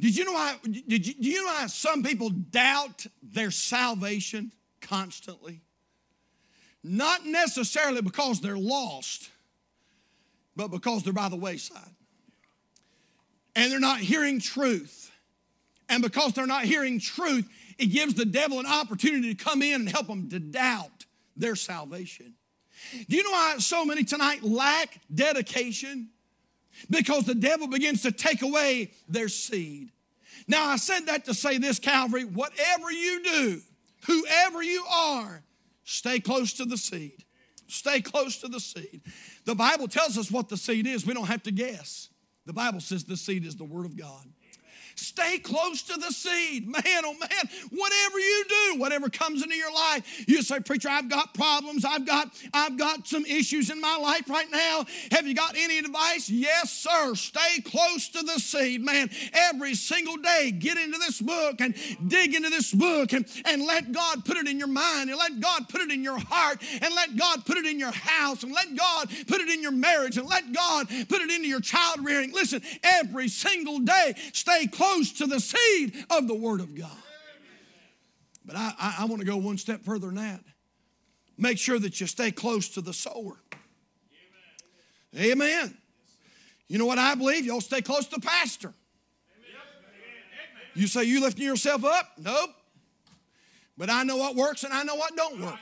[0.00, 0.56] Did you know why?
[0.64, 5.60] Did you, do you know why some people doubt their salvation constantly?
[6.84, 9.30] Not necessarily because they're lost,
[10.56, 11.78] but because they're by the wayside.
[13.54, 15.10] And they're not hearing truth.
[15.88, 19.82] And because they're not hearing truth, it gives the devil an opportunity to come in
[19.82, 21.04] and help them to doubt
[21.36, 22.34] their salvation.
[23.08, 26.08] Do you know why so many tonight lack dedication?
[26.90, 29.90] Because the devil begins to take away their seed.
[30.48, 33.60] Now, I said that to say this, Calvary, whatever you do,
[34.06, 35.42] whoever you are,
[35.84, 37.24] stay close to the seed.
[37.68, 39.00] Stay close to the seed.
[39.44, 41.06] The Bible tells us what the seed is.
[41.06, 42.10] We don't have to guess.
[42.44, 44.26] The Bible says the seed is the Word of God.
[45.02, 46.68] Stay close to the seed.
[46.68, 51.08] Man, oh man, whatever you do, whatever comes into your life, you say, Preacher, I've
[51.08, 51.84] got problems.
[51.84, 54.84] I've got, I've got some issues in my life right now.
[55.10, 56.30] Have you got any advice?
[56.30, 57.14] Yes, sir.
[57.14, 59.10] Stay close to the seed, man.
[59.32, 61.74] Every single day, get into this book and
[62.06, 65.40] dig into this book and, and let God put it in your mind and let
[65.40, 68.52] God put it in your heart and let God put it in your house and
[68.52, 72.04] let God put it in your marriage and let God put it into your child
[72.04, 72.32] rearing.
[72.32, 76.90] Listen, every single day, stay close close to the seed of the Word of God.
[78.44, 80.40] But I, I, I want to go one step further than that.
[81.38, 83.36] Make sure that you stay close to the sower.
[85.16, 85.32] Amen.
[85.32, 85.78] Amen.
[86.68, 87.44] You know what I believe?
[87.44, 88.72] Y'all stay close to the pastor.
[90.74, 92.12] You say you lifting yourself up?
[92.18, 92.50] Nope.
[93.76, 95.58] But I know what works and I know what don't work.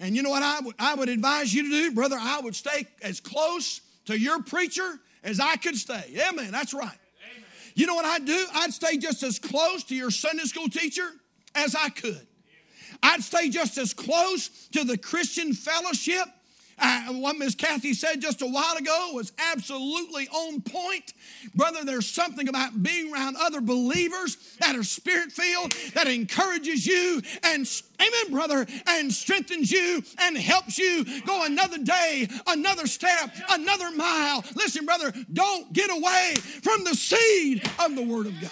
[0.00, 2.16] And you know what I would, I would advise you to do, brother?
[2.18, 6.16] I would stay as close to your preacher as I could stay.
[6.28, 6.50] Amen.
[6.50, 6.96] That's right.
[7.78, 8.46] You know what I'd do?
[8.54, 11.08] I'd stay just as close to your Sunday school teacher
[11.54, 12.26] as I could.
[13.04, 16.26] I'd stay just as close to the Christian fellowship
[16.78, 21.12] uh, what Miss Kathy said just a while ago was absolutely on point.
[21.54, 27.22] Brother, there's something about being around other believers that are spirit filled that encourages you
[27.44, 27.68] and,
[28.00, 34.44] amen, brother, and strengthens you and helps you go another day, another step, another mile.
[34.54, 38.50] Listen, brother, don't get away from the seed of the Word of God.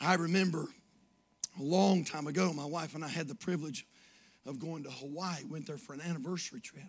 [0.00, 0.68] I remember
[1.58, 3.84] a long time ago, my wife and I had the privilege
[4.46, 5.44] of going to Hawaii.
[5.48, 6.84] Went there for an anniversary trip.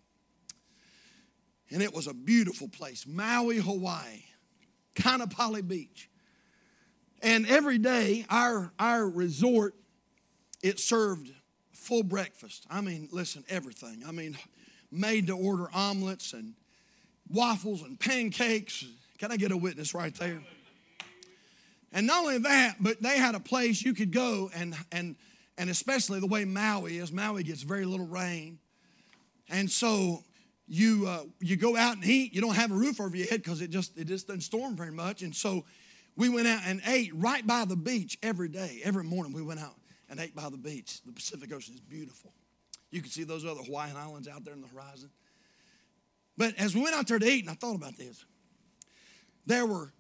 [1.71, 4.23] And it was a beautiful place, Maui, Hawaii,
[4.95, 6.09] Kaanapali Beach.
[7.21, 9.75] And every day, our, our resort,
[10.63, 11.29] it served
[11.73, 12.65] full breakfast.
[12.69, 14.03] I mean, listen, everything.
[14.07, 14.37] I mean,
[14.91, 16.53] made to order omelets and
[17.29, 18.85] waffles and pancakes.
[19.19, 20.41] Can I get a witness right there?
[21.91, 25.15] And not only that, but they had a place you could go and, and
[25.59, 27.11] and especially the way Maui is.
[27.11, 28.57] Maui gets very little rain,
[29.49, 30.23] and so
[30.67, 32.33] you uh, you go out and eat.
[32.33, 34.75] You don't have a roof over your head because it just it just doesn't storm
[34.75, 35.21] very much.
[35.21, 35.65] And so
[36.15, 38.79] we went out and ate right by the beach every day.
[38.83, 39.75] Every morning we went out
[40.09, 41.01] and ate by the beach.
[41.05, 42.31] The Pacific Ocean is beautiful.
[42.89, 45.09] You can see those other Hawaiian islands out there in the horizon.
[46.37, 48.23] But as we went out there to eat, and I thought about this,
[49.45, 49.91] there were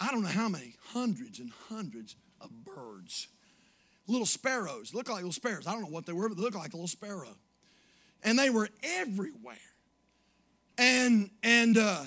[0.00, 3.28] I don't know how many hundreds and hundreds of birds
[4.06, 4.94] little sparrows.
[4.94, 5.66] Look like little sparrows.
[5.66, 7.36] I don't know what they were, but they looked like a little sparrow.
[8.22, 9.56] And they were everywhere.
[10.78, 12.04] And, and uh,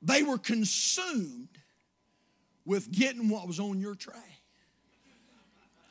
[0.00, 1.48] they were consumed
[2.64, 4.14] with getting what was on your tray.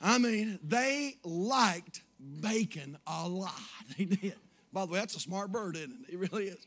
[0.01, 2.01] I mean, they liked
[2.41, 3.53] bacon a lot.
[3.97, 4.35] They did.
[4.71, 6.13] By the way, that's a smart bird, isn't it?
[6.13, 6.65] It really is.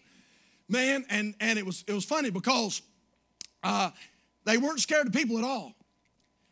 [0.68, 2.82] Man, and, and it was it was funny because
[3.62, 3.90] uh,
[4.44, 5.72] they weren't scared of people at all.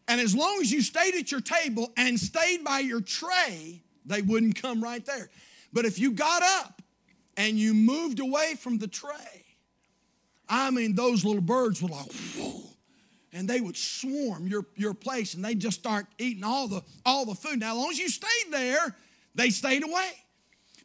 [0.09, 4.23] And as long as you stayed at your table and stayed by your tray, they
[4.23, 5.31] wouldn't come right there.
[5.73, 6.83] But if you got up
[7.37, 9.45] and you moved away from the tray,
[10.49, 12.63] I mean, those little birds were like, Whoa,
[13.33, 17.25] and they would swarm your, your place and they'd just start eating all the, all
[17.25, 17.61] the food.
[17.61, 18.95] Now, as long as you stayed there,
[19.35, 20.11] they stayed away.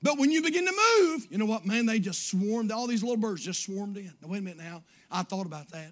[0.02, 3.04] But when you begin to move, you know what, man, they just swarmed, all these
[3.04, 4.14] little birds just swarmed in.
[4.22, 4.84] Now, wait a minute now.
[5.12, 5.92] I thought about that.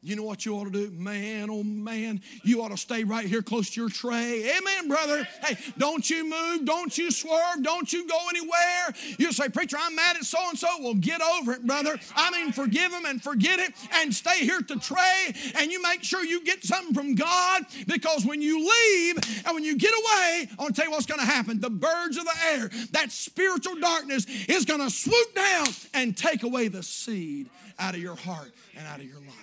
[0.00, 0.90] You know what you ought to do?
[0.92, 4.48] Man, oh man, you ought to stay right here close to your tray.
[4.56, 5.26] Amen, brother.
[5.44, 6.64] Hey, don't you move.
[6.64, 7.62] Don't you swerve.
[7.62, 8.94] Don't you go anywhere.
[9.18, 10.68] You say, Preacher, I'm mad at so and so.
[10.80, 11.98] Well, get over it, brother.
[12.14, 15.82] I mean, forgive him and forget it and stay here at the tray and you
[15.82, 19.92] make sure you get something from God because when you leave and when you get
[19.92, 21.58] away, I want to tell you what's going to happen.
[21.58, 26.44] The birds of the air, that spiritual darkness is going to swoop down and take
[26.44, 29.37] away the seed out of your heart and out of your life.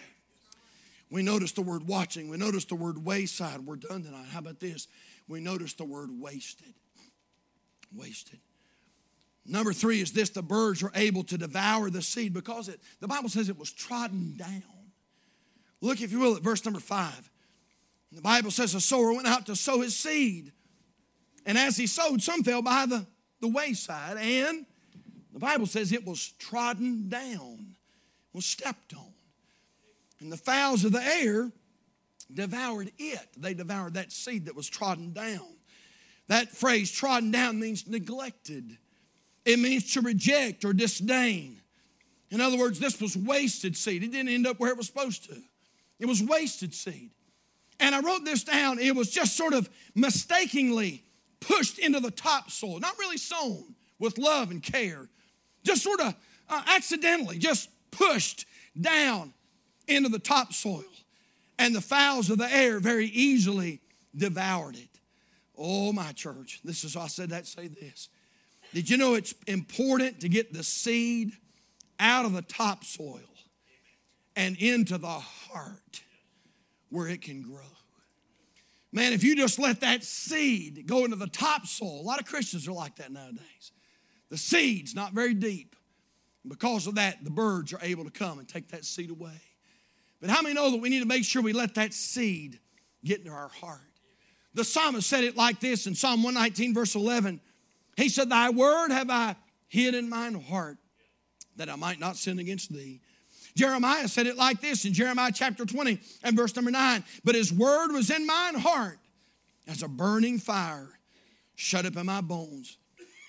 [1.10, 2.30] We notice the word watching.
[2.30, 3.62] We notice the word wayside.
[3.62, 4.28] We're done tonight.
[4.32, 4.88] How about this?
[5.28, 6.74] We notice the word wasted.
[7.94, 8.40] Wasted.
[9.46, 13.08] Number three is this the birds are able to devour the seed because it, the
[13.08, 14.64] Bible says it was trodden down.
[15.82, 17.30] Look, if you will, at verse number five.
[18.12, 20.52] The Bible says a sower went out to sow his seed.
[21.46, 23.06] And as he sowed, some fell by the,
[23.42, 24.18] the wayside.
[24.18, 24.66] And
[25.34, 27.76] the Bible says it was trodden down,
[28.34, 29.15] was stepped on.
[30.26, 31.52] And the fowls of the air
[32.34, 33.28] devoured it.
[33.38, 35.46] They devoured that seed that was trodden down.
[36.30, 38.80] That phrase, trodden down, means neglected,
[39.46, 41.62] it means to reject or disdain.
[42.32, 44.02] In other words, this was wasted seed.
[44.02, 45.40] It didn't end up where it was supposed to,
[46.00, 47.12] it was wasted seed.
[47.80, 48.80] And I wrote this down.
[48.80, 51.04] It was just sort of mistakenly
[51.40, 55.08] pushed into the topsoil, not really sown with love and care,
[55.64, 56.16] just sort of
[56.50, 58.48] uh, accidentally, just pushed
[58.80, 59.35] down
[59.88, 60.84] into the topsoil,
[61.58, 63.82] and the fowls of the air very easily
[64.16, 64.90] devoured it.
[65.58, 68.10] Oh, my church, this is, why I said that, say this.
[68.74, 71.32] Did you know it's important to get the seed
[72.00, 73.22] out of the topsoil
[74.36, 76.04] and into the heart
[76.90, 77.62] where it can grow?
[78.92, 82.68] Man, if you just let that seed go into the topsoil, a lot of Christians
[82.68, 83.72] are like that nowadays.
[84.30, 85.76] The seed's not very deep.
[86.48, 89.42] Because of that, the birds are able to come and take that seed away.
[90.26, 92.60] But how many know that we need to make sure we let that seed
[93.04, 93.80] get into our heart?
[94.56, 97.40] The psalmist said it like this in Psalm 119, verse 11.
[97.96, 99.36] He said, Thy word have I
[99.68, 100.80] hid in mine heart
[101.58, 103.02] that I might not sin against thee.
[103.54, 107.04] Jeremiah said it like this in Jeremiah chapter 20 and verse number 9.
[107.24, 108.98] But his word was in mine heart
[109.68, 110.90] as a burning fire
[111.54, 112.78] shut up in my bones,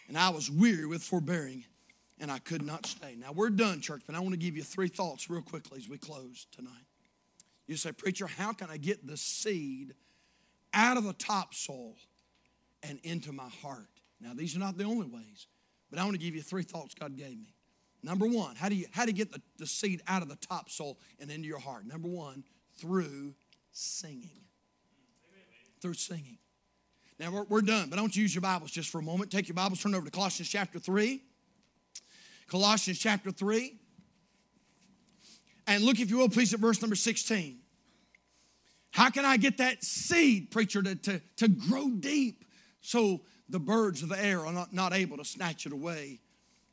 [0.09, 1.65] and I was weary with forbearing
[2.19, 3.17] and I could not stay.
[3.19, 5.91] Now we're done, church, but I want to give you three thoughts real quickly as
[5.91, 6.86] we close tonight.
[7.67, 9.95] You say, Preacher, how can I get the seed
[10.73, 11.97] out of the topsoil
[12.83, 13.89] and into my heart?
[14.21, 15.47] Now, these are not the only ways,
[15.91, 17.55] but I want to give you three thoughts God gave me.
[18.03, 20.37] Number one, how do you how do you get the, the seed out of the
[20.37, 21.87] topsoil and into your heart?
[21.87, 22.45] Number one,
[22.79, 23.35] through
[23.73, 24.45] singing.
[25.81, 26.39] Through singing.
[27.19, 29.03] Now we're, we're done, but I want you to use your Bibles just for a
[29.03, 29.31] moment.
[29.31, 31.23] Take your Bibles, turn over to Colossians chapter 3.
[32.47, 33.77] Colossians chapter 3.
[35.67, 37.59] And look, if you will, please, at verse number 16.
[38.93, 42.45] How can I get that seed, preacher, to, to, to grow deep
[42.81, 46.21] so the birds of the air are not, not able to snatch it away?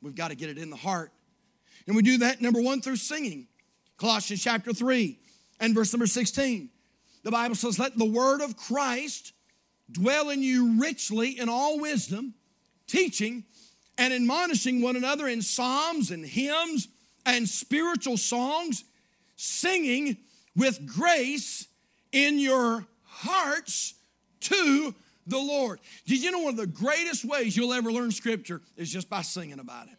[0.01, 1.11] We've got to get it in the heart.
[1.87, 3.47] And we do that, number one, through singing.
[3.97, 5.17] Colossians chapter 3
[5.59, 6.69] and verse number 16.
[7.23, 9.33] The Bible says, Let the word of Christ
[9.91, 12.33] dwell in you richly in all wisdom,
[12.87, 13.43] teaching
[13.97, 16.87] and admonishing one another in psalms and hymns
[17.25, 18.83] and spiritual songs,
[19.35, 20.17] singing
[20.55, 21.67] with grace
[22.11, 23.95] in your hearts
[24.41, 24.93] to
[25.25, 25.79] the Lord.
[26.05, 29.21] Did you know one of the greatest ways you'll ever learn scripture is just by
[29.21, 29.97] singing about it?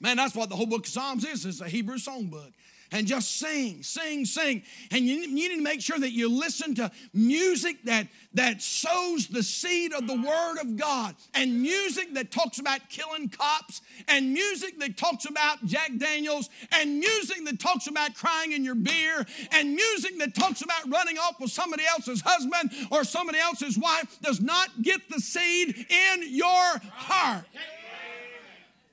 [0.00, 1.46] Man, that's what the whole book of Psalms is.
[1.46, 2.52] It's a Hebrew songbook
[2.92, 4.62] and just sing, sing, sing.
[4.90, 9.26] And you, you need to make sure that you listen to music that, that sows
[9.28, 14.32] the seed of the Word of God, and music that talks about killing cops, and
[14.32, 19.26] music that talks about Jack Daniels, and music that talks about crying in your beer,
[19.52, 24.18] and music that talks about running off with somebody else's husband or somebody else's wife
[24.22, 27.44] does not get the seed in your heart.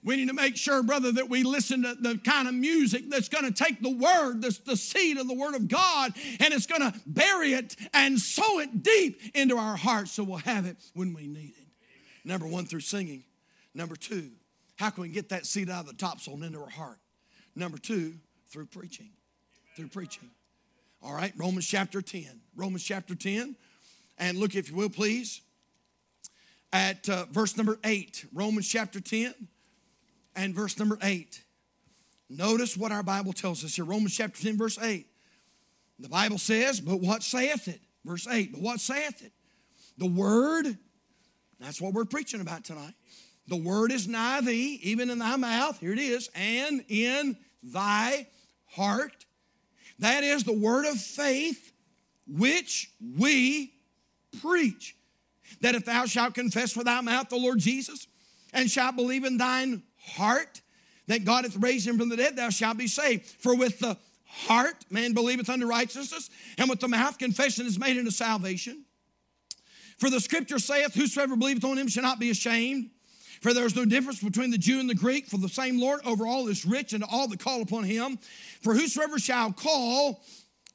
[0.03, 3.29] We need to make sure, brother, that we listen to the kind of music that's
[3.29, 6.65] going to take the word, the, the seed of the word of God, and it's
[6.65, 10.77] going to bury it and sow it deep into our hearts so we'll have it
[10.93, 11.67] when we need it.
[12.25, 13.23] Number one, through singing.
[13.73, 14.31] Number two,
[14.75, 16.97] how can we get that seed out of the topsoil and into our heart?
[17.56, 18.15] Number two,
[18.49, 19.10] through preaching.
[19.75, 20.29] Through preaching.
[21.01, 22.41] All right, Romans chapter 10.
[22.56, 23.56] Romans chapter 10.
[24.17, 25.41] And look, if you will, please,
[26.71, 28.25] at uh, verse number 8.
[28.33, 29.33] Romans chapter 10
[30.36, 31.44] and verse number 8.
[32.29, 35.06] Notice what our Bible tells us here Romans chapter 10, verse 8.
[36.00, 37.81] The Bible says, But what saith it?
[38.04, 39.31] Verse 8, But what saith it?
[39.98, 40.77] The word.
[41.60, 42.94] That's what we're preaching about tonight.
[43.48, 45.79] The word is nigh thee, even in thy mouth.
[45.79, 48.27] Here it is, and in thy
[48.67, 49.25] heart.
[50.00, 51.71] That is the word of faith
[52.27, 53.73] which we
[54.42, 54.96] preach.
[55.62, 58.08] That if thou shalt confess with thy mouth the Lord Jesus,
[58.54, 60.62] and shalt believe in thine heart
[61.08, 63.25] that God hath raised him from the dead, thou shalt be saved.
[63.25, 67.97] For with the heart man believeth unto righteousness, and with the mouth confession is made
[67.97, 68.85] unto salvation.
[69.99, 72.89] For the scripture saith, Whosoever believeth on him shall not be ashamed.
[73.41, 75.99] For there is no difference between the Jew and the Greek, for the same Lord
[76.06, 78.17] over all is rich, and all that call upon him.
[78.62, 80.21] For whosoever shall call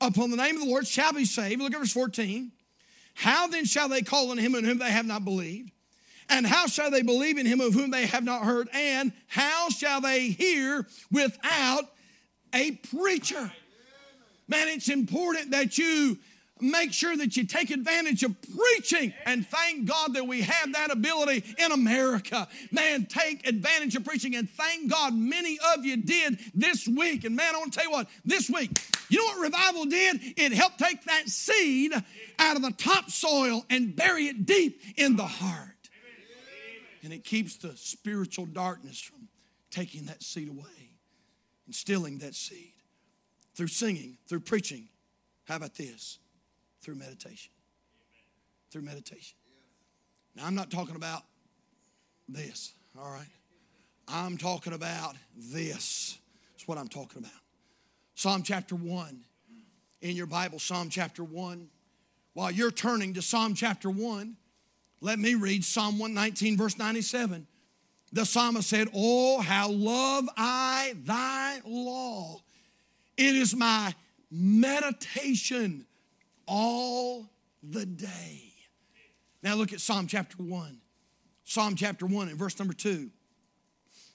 [0.00, 1.60] upon the name of the Lord shall be saved.
[1.60, 2.52] Look at verse 14.
[3.14, 5.72] How then shall they call on him in whom they have not believed?
[6.28, 8.68] And how shall they believe in him of whom they have not heard?
[8.72, 11.84] And how shall they hear without
[12.54, 13.52] a preacher?
[14.46, 16.18] Man, it's important that you
[16.60, 20.90] make sure that you take advantage of preaching and thank God that we have that
[20.90, 22.48] ability in America.
[22.70, 27.24] Man, take advantage of preaching and thank God many of you did this week.
[27.24, 28.70] And man, I want to tell you what, this week,
[29.08, 30.20] you know what revival did?
[30.36, 31.92] It helped take that seed
[32.38, 35.77] out of the topsoil and bury it deep in the heart.
[37.02, 39.28] And it keeps the spiritual darkness from
[39.70, 40.92] taking that seed away
[41.66, 42.72] instilling that seed
[43.54, 44.88] through singing, through preaching.
[45.44, 46.18] How about this?
[46.80, 47.50] through meditation.
[48.70, 49.36] Through meditation.
[50.34, 51.22] Now, I'm not talking about
[52.28, 53.28] this, all right?
[54.06, 56.18] I'm talking about this.
[56.52, 57.40] That's what I'm talking about.
[58.14, 59.24] Psalm chapter 1.
[60.00, 61.68] In your Bible, Psalm chapter 1.
[62.34, 64.36] While you're turning to Psalm chapter 1,
[65.00, 67.46] let me read Psalm 119, verse 97.
[68.12, 72.40] The psalmist said, Oh, how love I thy law.
[73.16, 73.94] It is my
[74.30, 75.86] meditation
[76.46, 77.30] all
[77.62, 78.52] the day.
[79.42, 80.78] Now look at Psalm chapter 1.
[81.44, 83.10] Psalm chapter 1 and verse number 2.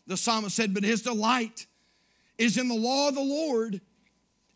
[0.07, 1.65] The psalmist said, But his delight
[2.37, 3.79] is in the law of the Lord,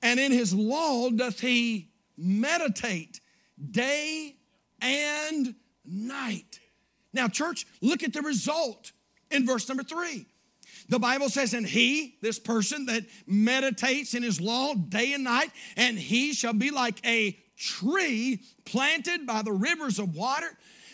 [0.01, 3.21] and in his law doth he meditate
[3.71, 4.35] day
[4.81, 5.55] and
[5.87, 6.59] night.
[7.13, 8.91] Now, church, look at the result
[9.31, 10.25] in verse number 3.
[10.89, 15.51] The Bible says, and he, this person that meditates in his law day and night,
[15.75, 20.47] and he shall be like a tree planted by the rivers of water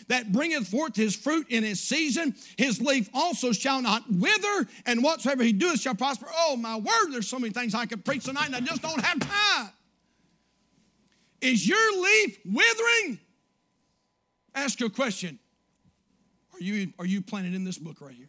[0.08, 2.34] that bringeth forth his fruit in his season.
[2.56, 6.26] His leaf also shall not wither, and whatsoever he doeth shall prosper.
[6.32, 9.00] Oh, my word, there's so many things I could preach tonight, and I just don't
[9.00, 9.70] have time.
[11.40, 13.20] Is your leaf withering?
[14.54, 15.38] Ask you a question.
[16.54, 18.28] Are you, are you planted in this book right here?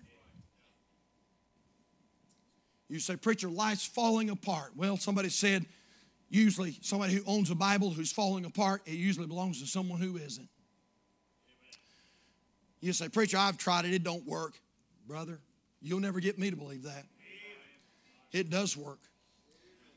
[2.90, 4.72] You say, Preacher, life's falling apart.
[4.76, 5.66] Well, somebody said,
[6.30, 10.18] usually somebody who owns a Bible who's falling apart, it usually belongs to someone who
[10.18, 10.50] isn't.
[12.82, 14.54] You say, Preacher, I've tried it, it don't work.
[15.08, 15.40] Brother,
[15.82, 17.06] you'll never get me to believe that.
[18.32, 19.00] It does work.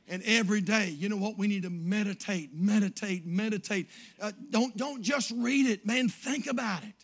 [0.09, 1.37] And every day, you know what?
[1.37, 3.89] We need to meditate, meditate, meditate.
[4.21, 6.09] Uh, don't, don't just read it, man.
[6.09, 6.95] Think about it.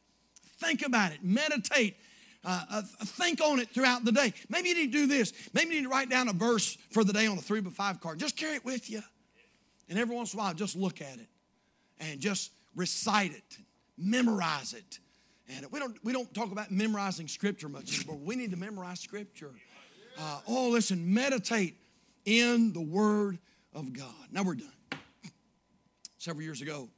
[0.58, 1.18] Think about it.
[1.22, 1.96] Meditate.
[2.44, 4.32] Uh, uh, think on it throughout the day.
[4.48, 5.32] Maybe you need to do this.
[5.52, 7.70] Maybe you need to write down a verse for the day on a three by
[7.70, 8.18] five card.
[8.18, 9.02] Just carry it with you.
[9.88, 11.28] And every once in a while, just look at it
[12.00, 13.58] and just recite it,
[13.98, 14.98] memorize it.
[15.56, 18.18] And we don't, we don't talk about memorizing scripture much anymore.
[18.22, 19.50] We need to memorize scripture.
[20.18, 21.76] Uh, oh, listen, meditate
[22.24, 23.38] in the Word
[23.72, 24.14] of God.
[24.30, 24.68] Now we're done.
[26.18, 26.88] Several years ago,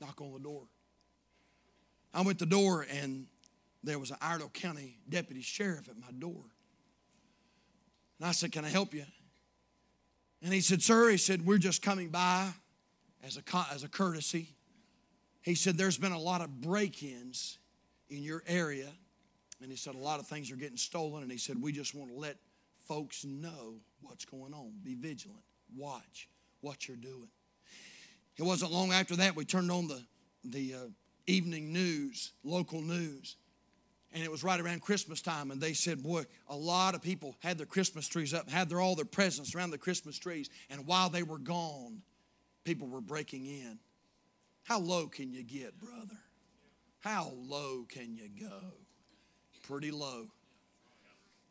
[0.00, 0.64] knock on the door.
[2.12, 3.26] I went to the door and
[3.82, 6.44] there was an Iredell County deputy sheriff at my door.
[8.18, 9.04] And I said, Can I help you?
[10.42, 12.50] And he said, Sir, he said, we're just coming by
[13.24, 13.42] as a,
[13.72, 14.54] as a courtesy.
[15.42, 17.58] He said, There's been a lot of break ins
[18.08, 18.88] in your area.
[19.60, 21.22] And he said, A lot of things are getting stolen.
[21.22, 22.36] And he said, We just want to let
[22.88, 24.72] folks know what's going on.
[24.82, 25.42] Be vigilant.
[25.76, 26.28] Watch
[26.62, 27.28] what you're doing.
[28.38, 30.02] It wasn't long after that we turned on the,
[30.44, 30.88] the uh,
[31.26, 33.36] evening news, local news.
[34.14, 37.36] And it was right around Christmas time, and they said, Boy, a lot of people
[37.40, 40.48] had their Christmas trees up, had their, all their presents around the Christmas trees.
[40.70, 42.00] And while they were gone,
[42.64, 43.78] people were breaking in.
[44.64, 46.18] How low can you get, brother?
[47.00, 48.60] How low can you go?
[49.62, 50.28] Pretty low.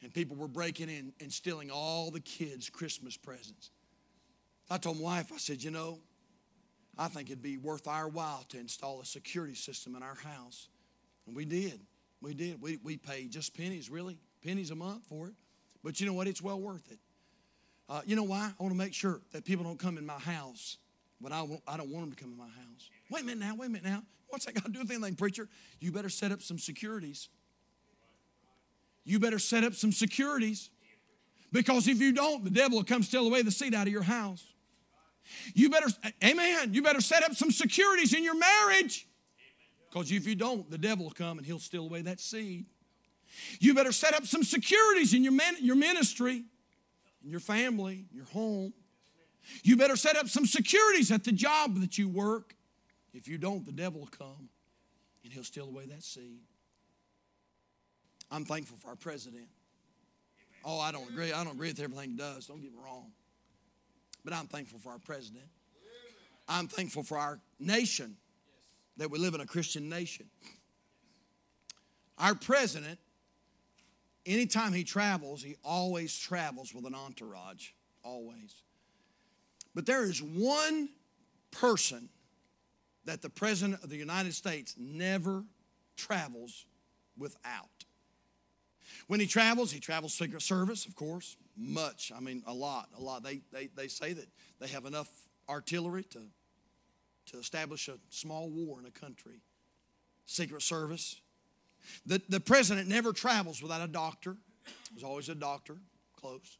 [0.04, 3.72] And people were breaking in and stealing all the kids' Christmas presents.
[4.70, 6.00] I told my wife, I said, You know,
[6.98, 10.70] I think it'd be worth our while to install a security system in our house.
[11.26, 11.80] And we did.
[12.22, 12.62] We did.
[12.62, 15.34] We, we paid just pennies, really, pennies a month for it.
[15.84, 16.28] But you know what?
[16.28, 17.00] It's well worth it.
[17.89, 18.52] Uh, you know why?
[18.60, 20.78] I want to make sure that people don't come in my house,
[21.22, 22.89] but I, I don't want them to come in my house.
[23.10, 24.04] Wait a minute now, wait a minute now.
[24.28, 25.48] What's that got to do with anything, preacher?
[25.80, 27.30] You better set up some securities.
[29.08, 30.70] You better set up some securities.
[31.53, 34.03] Because if you don't, the devil will come steal away the seed out of your
[34.03, 34.43] house.
[35.53, 35.88] You better,
[36.22, 39.08] amen, you better set up some securities in your marriage.
[39.89, 42.66] Because if you don't, the devil will come and he'll steal away that seed.
[43.62, 46.43] You better set up some securities in your, your ministry,
[47.24, 48.74] in your family, your home.
[49.64, 52.55] You better set up some securities at the job that you work.
[53.14, 54.49] If you don't, the devil will come
[55.24, 56.41] and he'll steal away that seed.
[58.32, 59.47] I'm thankful for our president.
[60.65, 61.32] Oh, I don't agree.
[61.32, 62.47] I don't agree with everything he does.
[62.47, 63.11] Don't get me wrong.
[64.25, 65.45] But I'm thankful for our president.
[66.49, 68.17] I'm thankful for our nation
[68.97, 70.25] that we live in a Christian nation.
[72.17, 72.99] Our president,
[74.25, 77.69] anytime he travels, he always travels with an entourage.
[78.03, 78.63] Always.
[79.75, 80.89] But there is one
[81.51, 82.09] person
[83.05, 85.43] that the President of the United States never
[85.95, 86.65] travels
[87.17, 87.76] without.
[89.07, 92.11] When he travels, he travels Secret Service, of course, much.
[92.15, 93.23] I mean, a lot, a lot.
[93.23, 94.27] They, they, they say that
[94.59, 95.09] they have enough
[95.49, 96.19] artillery to,
[97.27, 99.41] to establish a small war in a country.
[100.25, 101.21] Secret Service.
[102.05, 104.35] The, the president never travels without a doctor.
[104.91, 105.77] There's always a doctor
[106.19, 106.57] close.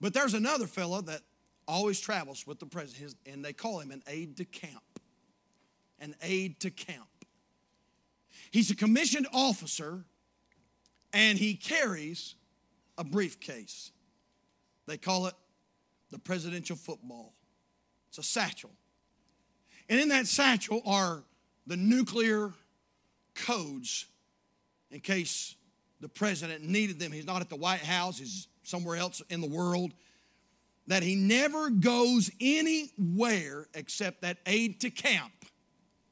[0.00, 1.22] But there's another fellow that
[1.66, 4.82] always travels with the president, and they call him an aide de camp
[6.00, 7.06] an aide to camp.
[8.50, 10.04] He's a commissioned officer
[11.12, 12.34] and he carries
[12.98, 13.92] a briefcase.
[14.86, 15.34] They call it
[16.10, 17.34] the presidential football.
[18.08, 18.70] It's a satchel.
[19.88, 21.22] And in that satchel are
[21.66, 22.52] the nuclear
[23.34, 24.06] codes
[24.90, 25.54] in case
[26.00, 27.12] the president needed them.
[27.12, 29.92] He's not at the White House, he's somewhere else in the world.
[30.86, 35.32] That he never goes anywhere except that aide to camp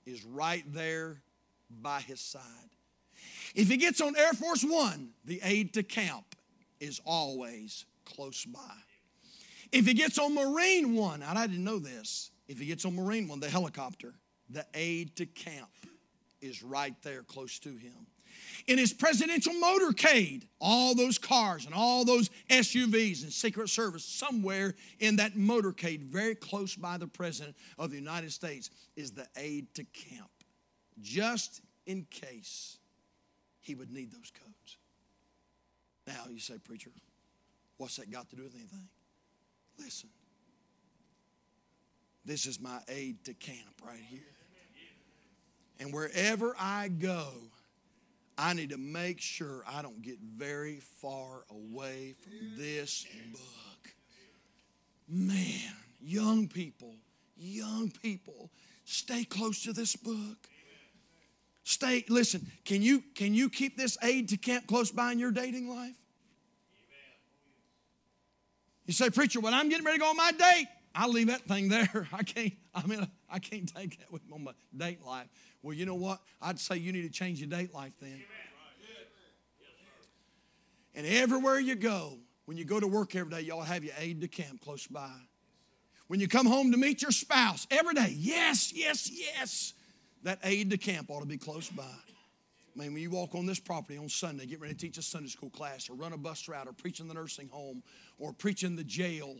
[0.07, 1.21] is right there
[1.69, 2.43] by his side.
[3.55, 6.37] If he gets on Air Force One, the aide to camp
[6.81, 8.61] is always close by.
[9.73, 13.29] If he gets on Marine One, I didn't know this, if he gets on Marine
[13.29, 14.15] One, the helicopter,
[14.49, 15.71] the aide to camp
[16.41, 18.07] is right there close to him.
[18.67, 24.75] In his presidential motorcade, all those cars and all those SUVs and Secret Service, somewhere
[25.01, 29.75] in that motorcade, very close by the President of the United States, is the aide
[29.75, 30.31] to camp,
[31.01, 32.79] just in case
[33.69, 34.79] he would need those codes.
[36.07, 36.91] Now, you say, Preacher,
[37.77, 38.89] what's that got to do with anything?
[39.79, 40.09] Listen,
[42.25, 44.21] this is my aide to camp right here.
[45.79, 47.29] And wherever I go,
[48.39, 53.93] I need to make sure I don't get very far away from this book.
[55.07, 56.95] Man, young people,
[57.37, 58.51] young people,
[58.87, 60.49] stay close to this book.
[61.69, 65.31] Stay, listen, can you can you keep this aid to camp close by in your
[65.31, 65.97] dating life?
[68.87, 71.43] You say, preacher, when I'm getting ready to go on my date, I'll leave that
[71.43, 72.09] thing there.
[72.13, 75.27] I can't, I mean, I can't take that with me on my date life.
[75.61, 76.21] Well, you know what?
[76.41, 78.23] I'd say you need to change your date life then.
[80.95, 82.17] And everywhere you go,
[82.47, 85.13] when you go to work every day, y'all have your aide to camp close by.
[86.07, 89.75] When you come home to meet your spouse every day, yes, yes, yes,
[90.23, 91.83] that aide to camp ought to be close by.
[91.83, 95.03] I mean, when you walk on this property on Sunday, get ready to teach a
[95.03, 97.83] Sunday school class or run a bus route or preach in the nursing home
[98.19, 99.37] or preach in the jail,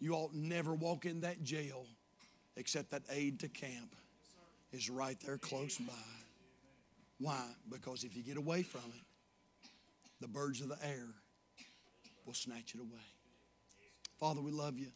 [0.00, 1.86] you ought never walk in that jail
[2.56, 3.94] except that aide to camp
[4.72, 5.92] is right there close by.
[7.18, 7.44] Why?
[7.70, 9.70] Because if you get away from it,
[10.20, 11.06] the birds of the air
[12.24, 13.04] will snatch it away.
[14.18, 14.88] Father, we love you.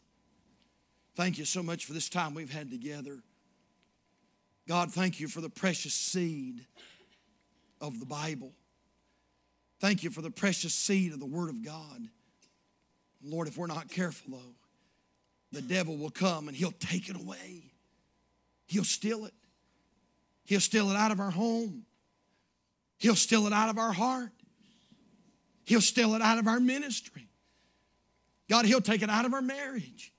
[1.15, 3.19] Thank you so much for this time we've had together.
[4.69, 6.63] God, thank you for the precious seed
[7.81, 8.51] of the Bible.
[9.79, 12.07] Thank you for the precious seed of the Word of God.
[13.23, 14.55] Lord, if we're not careful, though,
[15.51, 17.71] the devil will come and he'll take it away.
[18.67, 19.33] He'll steal it.
[20.45, 21.87] He'll steal it out of our home.
[22.99, 24.29] He'll steal it out of our heart.
[25.65, 27.27] He'll steal it out of our ministry.
[28.47, 30.13] God, He'll take it out of our marriage.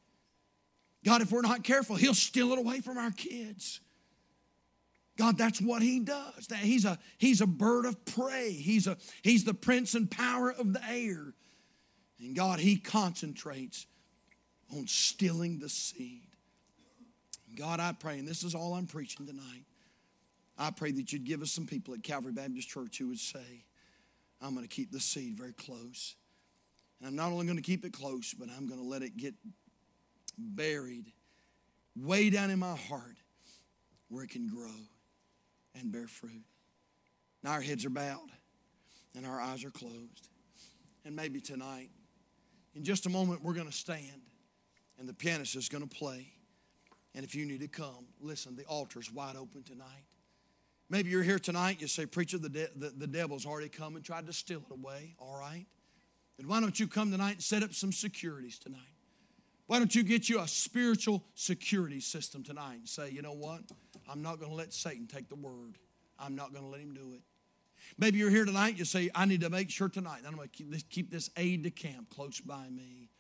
[1.05, 3.79] God, if we're not careful, He'll steal it away from our kids.
[5.21, 6.47] God, that's what He does.
[6.49, 8.53] That he's a He's a bird of prey.
[8.53, 11.35] He's a He's the prince and power of the air.
[12.19, 13.87] And God, He concentrates
[14.75, 16.23] on stealing the seed.
[17.55, 19.65] God, I pray, and this is all I'm preaching tonight.
[20.57, 23.65] I pray that you'd give us some people at Calvary Baptist Church who would say,
[24.41, 26.15] I'm going to keep the seed very close.
[26.99, 29.17] And I'm not only going to keep it close, but I'm going to let it
[29.17, 29.35] get
[30.39, 31.13] buried
[31.97, 33.17] way down in my heart
[34.09, 34.71] where it can grow.
[35.79, 36.45] And bear fruit.
[37.43, 38.31] Now our heads are bowed
[39.17, 40.29] and our eyes are closed.
[41.05, 41.91] And maybe tonight,
[42.75, 44.23] in just a moment, we're going to stand
[44.99, 46.33] and the pianist is going to play.
[47.15, 50.05] And if you need to come, listen, the altar's wide open tonight.
[50.89, 54.05] Maybe you're here tonight, you say, Preacher, the, de- the, the devil's already come and
[54.05, 55.15] tried to steal it away.
[55.19, 55.67] All right.
[56.37, 58.81] Then why don't you come tonight and set up some securities tonight?
[59.71, 63.61] Why don't you get you a spiritual security system tonight and say, you know what?
[64.09, 65.79] I'm not going to let Satan take the word.
[66.19, 67.21] I'm not going to let him do it.
[67.97, 70.83] Maybe you're here tonight, you say, I need to make sure tonight, I'm going to
[70.91, 73.11] keep this, aid to camp close by me.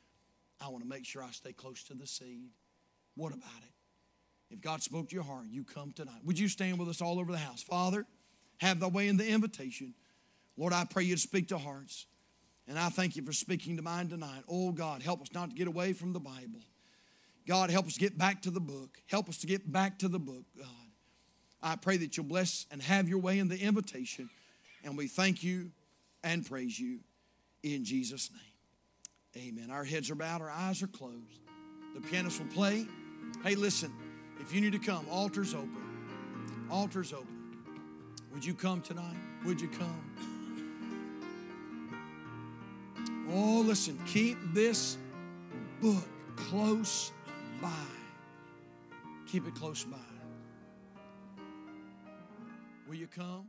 [0.60, 2.50] I want to make sure I stay close to the seed.
[3.14, 4.52] What about it?
[4.52, 6.18] If God spoke to your heart, you come tonight.
[6.24, 7.62] Would you stand with us all over the house?
[7.62, 8.06] Father,
[8.58, 9.94] have the way in the invitation.
[10.56, 12.06] Lord, I pray you speak to hearts.
[12.70, 14.44] And I thank you for speaking to mine tonight.
[14.48, 16.60] Oh, God, help us not to get away from the Bible.
[17.44, 18.96] God, help us get back to the book.
[19.08, 20.68] Help us to get back to the book, God.
[21.60, 24.30] I pray that you'll bless and have your way in the invitation.
[24.84, 25.72] And we thank you
[26.22, 27.00] and praise you
[27.64, 28.30] in Jesus'
[29.34, 29.48] name.
[29.48, 29.72] Amen.
[29.72, 31.40] Our heads are bowed, our eyes are closed.
[31.96, 32.86] The pianist will play.
[33.42, 33.92] Hey, listen.
[34.38, 36.68] If you need to come, altar's open.
[36.70, 37.56] Altar's open.
[38.32, 39.16] Would you come tonight?
[39.44, 40.29] Would you come?
[43.32, 44.96] Oh, listen, keep this
[45.80, 47.12] book close
[47.62, 47.70] by.
[49.26, 49.96] Keep it close by.
[52.88, 53.46] Will you come?